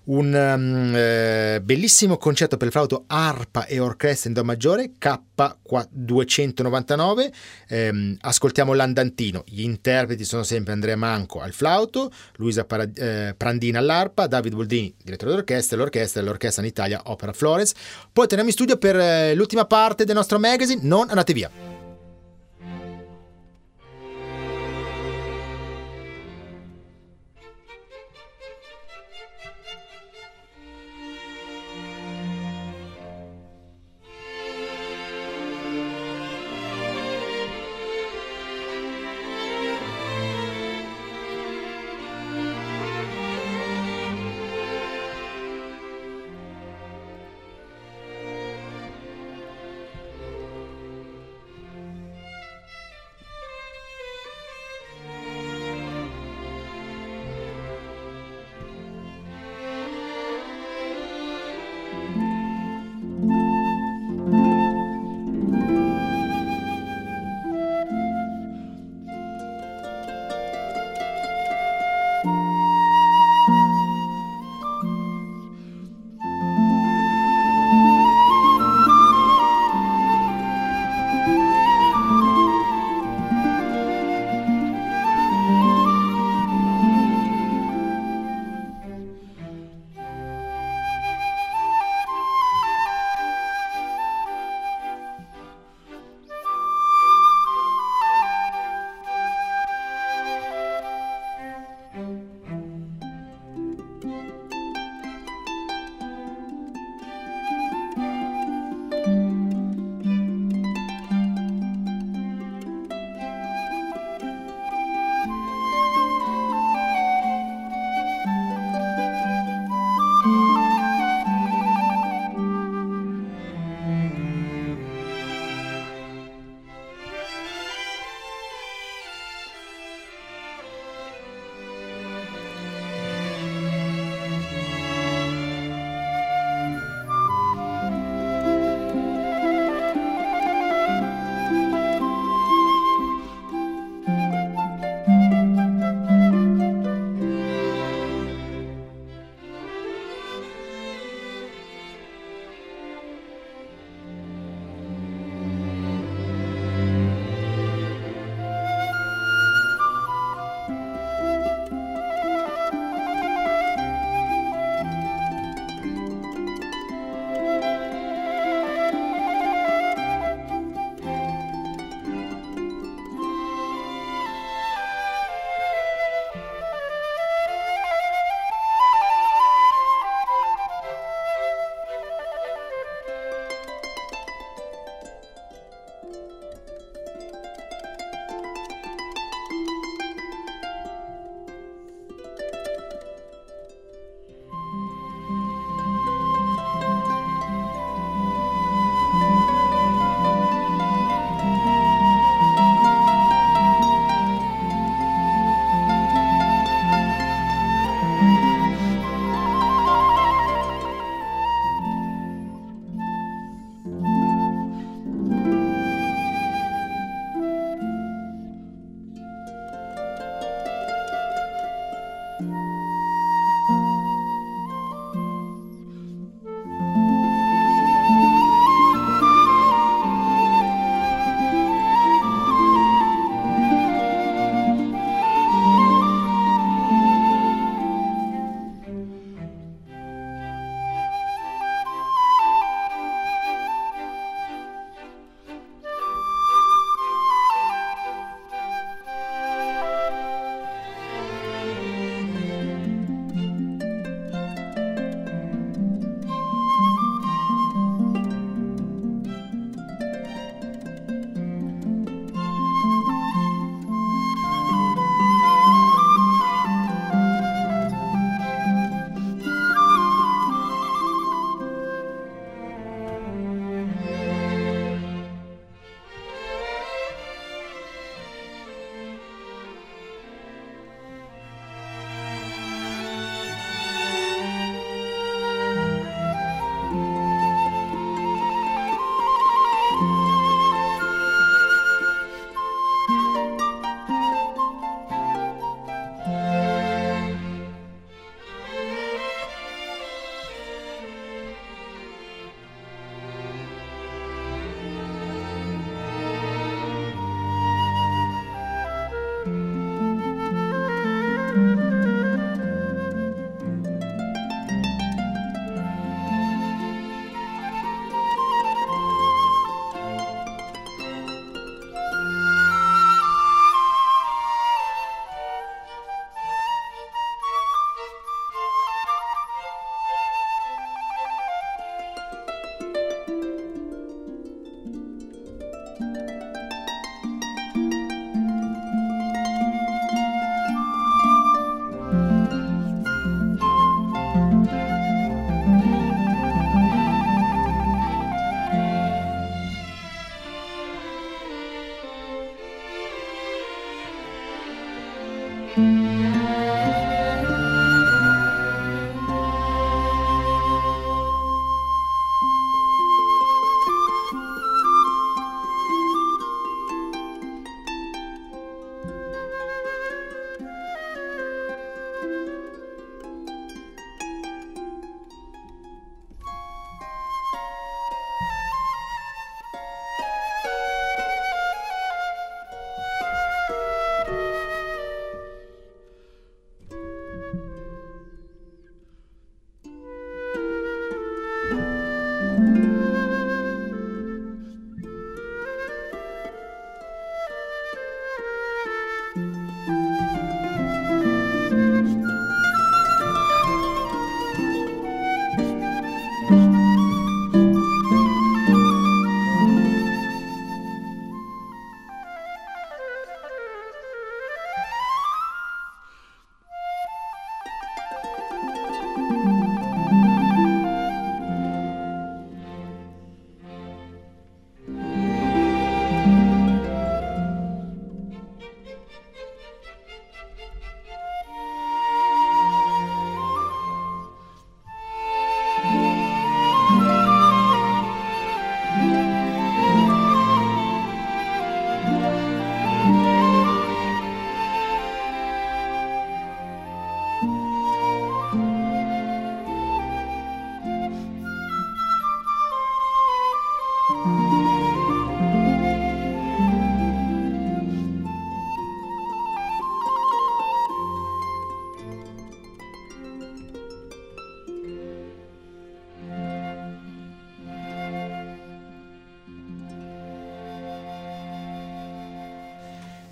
un 0.05 0.35
um, 0.35 0.93
eh, 0.95 1.61
bellissimo 1.63 2.17
concerto 2.17 2.57
per 2.57 2.67
il 2.67 2.73
flauto, 2.73 3.05
arpa 3.07 3.67
e 3.67 3.79
orchestra 3.79 4.29
in 4.29 4.35
do 4.35 4.43
maggiore 4.45 4.91
K299 4.99 7.31
ehm, 7.69 8.17
ascoltiamo 8.21 8.73
l'andantino. 8.75 9.45
Gli 9.47 9.63
interpreti 9.63 10.25
sono 10.25 10.43
sempre 10.43 10.73
Andrea 10.73 10.97
Manco 10.97 11.41
al 11.41 11.53
flauto 11.53 12.11
Luisa 12.37 12.65
Para- 12.65 12.91
eh, 12.95 13.35
Prandina 13.37 13.79
all'arpa 13.79 14.27
David 14.27 14.55
Boldini 14.55 14.95
direttore 15.03 15.33
d'orchestra 15.33 15.77
l'orchestra 15.79 16.21
e 16.21 16.25
l'orchestra 16.25 16.63
in 16.63 16.69
Italia 16.69 17.01
Opera 17.05 17.33
Flores. 17.33 17.73
Poi 18.13 18.27
torniamo 18.27 18.51
in 18.51 18.55
studio 18.55 18.77
per 18.77 18.97
eh, 18.97 19.35
l'ultima 19.35 19.65
parte 19.65 20.05
del 20.05 20.15
nostro 20.15 20.39
magazine. 20.39 20.83
Non 20.83 21.09
andate 21.09 21.33
via 21.33 21.84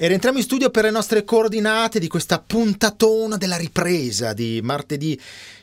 E 0.02 0.08
rientriamo 0.08 0.38
in 0.38 0.42
studio 0.42 0.68
per 0.70 0.82
le 0.82 0.90
nostre 0.90 1.22
coordinate 1.22 2.00
di 2.00 2.08
questa 2.08 2.40
puntatona 2.44 3.36
della 3.36 3.56
ripresa 3.56 4.32
di 4.32 4.58
martedì 4.60 5.16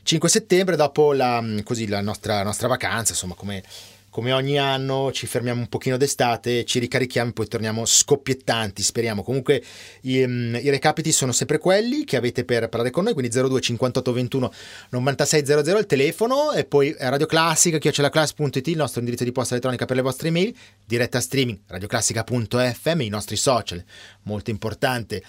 5 0.03 0.29
settembre 0.29 0.77
dopo 0.77 1.11
la, 1.11 1.43
così, 1.61 1.89
la 1.89 1.99
nostra, 1.99 2.41
nostra 2.41 2.69
vacanza, 2.69 3.11
insomma 3.11 3.33
come 3.33 3.61
come 4.09 4.31
ogni 4.31 4.57
anno 4.57 5.11
ci 5.11 5.27
fermiamo 5.27 5.61
un 5.61 5.67
pochino 5.67 5.97
d'estate, 5.97 6.65
ci 6.65 6.79
ricarichiamo 6.79 7.29
e 7.29 7.33
poi 7.33 7.47
torniamo 7.47 7.85
scoppiettanti, 7.85 8.81
speriamo. 8.81 9.23
Comunque 9.23 9.63
i, 10.01 10.21
um, 10.23 10.57
i, 10.61 10.69
recapiti 10.69 11.11
sono 11.11 11.31
sempre 11.31 11.57
quelli 11.57 12.03
che 12.03 12.17
avete 12.17 12.43
per 12.43 12.69
parlare 12.69 12.91
con 12.91 13.03
noi, 13.03 13.13
quindi 13.13 13.31
02 13.31 13.61
58 13.61 14.13
21 14.13 14.51
96 14.89 15.45
00 15.45 15.77
il 15.77 15.85
telefono 15.85 16.51
e 16.51 16.65
poi 16.65 16.95
Radio 16.97 17.25
Classica, 17.25 17.77
chiocciolaclass.it 17.77 18.67
il 18.67 18.77
nostro 18.77 18.99
indirizzo 18.99 19.23
di 19.23 19.31
posta 19.31 19.53
elettronica 19.53 19.85
per 19.85 19.95
le 19.95 20.01
vostre 20.01 20.29
email, 20.29 20.55
diretta 20.85 21.19
streaming, 21.19 21.59
radioclassica.fm, 21.67 23.01
i 23.01 23.09
nostri 23.09 23.35
social, 23.35 23.83
molto 24.23 24.49
importante 24.49 25.23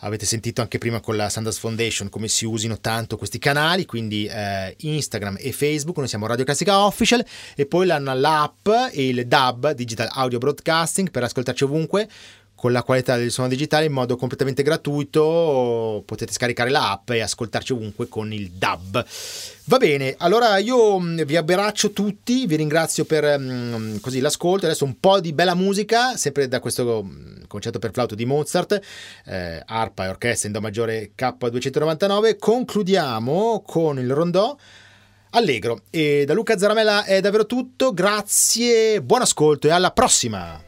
avete 0.00 0.26
sentito 0.26 0.60
anche 0.60 0.78
prima 0.78 1.00
con 1.00 1.16
la 1.16 1.28
Sanders 1.28 1.58
Foundation 1.58 2.08
come 2.08 2.28
si 2.28 2.44
usino 2.44 2.78
tanto 2.78 3.16
questi 3.16 3.38
canali, 3.38 3.84
quindi 3.86 4.26
eh, 4.26 4.74
Instagram 4.78 5.36
e 5.40 5.52
Facebook, 5.52 5.96
noi 5.98 6.08
siamo 6.08 6.26
Radio 6.26 6.44
Classica 6.44 6.84
Official 6.84 7.24
e 7.54 7.66
poi 7.66 7.86
l'app 7.86 8.68
e 8.92 9.08
il 9.08 9.26
DAB, 9.26 9.72
Digital 9.72 10.08
Audio 10.12 10.38
Broadcasting, 10.38 11.10
per 11.10 11.24
ascoltarci 11.24 11.64
ovunque 11.64 12.08
con 12.58 12.72
la 12.72 12.82
qualità 12.82 13.16
del 13.16 13.30
suono 13.30 13.48
digitale 13.48 13.84
in 13.84 13.92
modo 13.92 14.16
completamente 14.16 14.64
gratuito. 14.64 16.02
Potete 16.04 16.32
scaricare 16.32 16.70
l'app 16.70 17.08
e 17.10 17.20
ascoltarci 17.20 17.72
ovunque 17.72 18.08
con 18.08 18.32
il 18.32 18.50
DAB. 18.50 19.06
Va 19.64 19.76
bene, 19.76 20.16
allora 20.18 20.58
io 20.58 20.98
mm, 20.98 21.22
vi 21.22 21.36
abbraccio 21.36 21.92
tutti, 21.92 22.46
vi 22.46 22.56
ringrazio 22.56 23.04
per 23.04 23.38
mm, 23.38 23.98
così, 23.98 24.18
l'ascolto. 24.18 24.66
Adesso 24.66 24.84
un 24.84 24.98
po' 24.98 25.20
di 25.20 25.32
bella 25.32 25.54
musica, 25.54 26.16
sempre 26.16 26.48
da 26.48 26.58
questo 26.58 27.04
mm, 27.04 27.44
concerto 27.46 27.78
per 27.78 27.92
flauto 27.92 28.16
di 28.16 28.24
Mozart, 28.24 28.80
eh, 29.26 29.62
arpa 29.64 30.06
e 30.06 30.08
orchestra 30.08 30.48
in 30.48 30.54
Do 30.54 30.60
maggiore 30.60 31.12
K299. 31.16 32.38
Concludiamo 32.38 33.62
con 33.64 34.00
il 34.00 34.12
rondò. 34.12 34.56
Allegro 35.30 35.82
e 35.90 36.24
da 36.26 36.32
Luca 36.32 36.58
Zaramella 36.58 37.04
è 37.04 37.20
davvero 37.20 37.46
tutto, 37.46 37.92
grazie, 37.92 39.00
buon 39.02 39.20
ascolto 39.20 39.68
e 39.68 39.70
alla 39.70 39.92
prossima! 39.92 40.67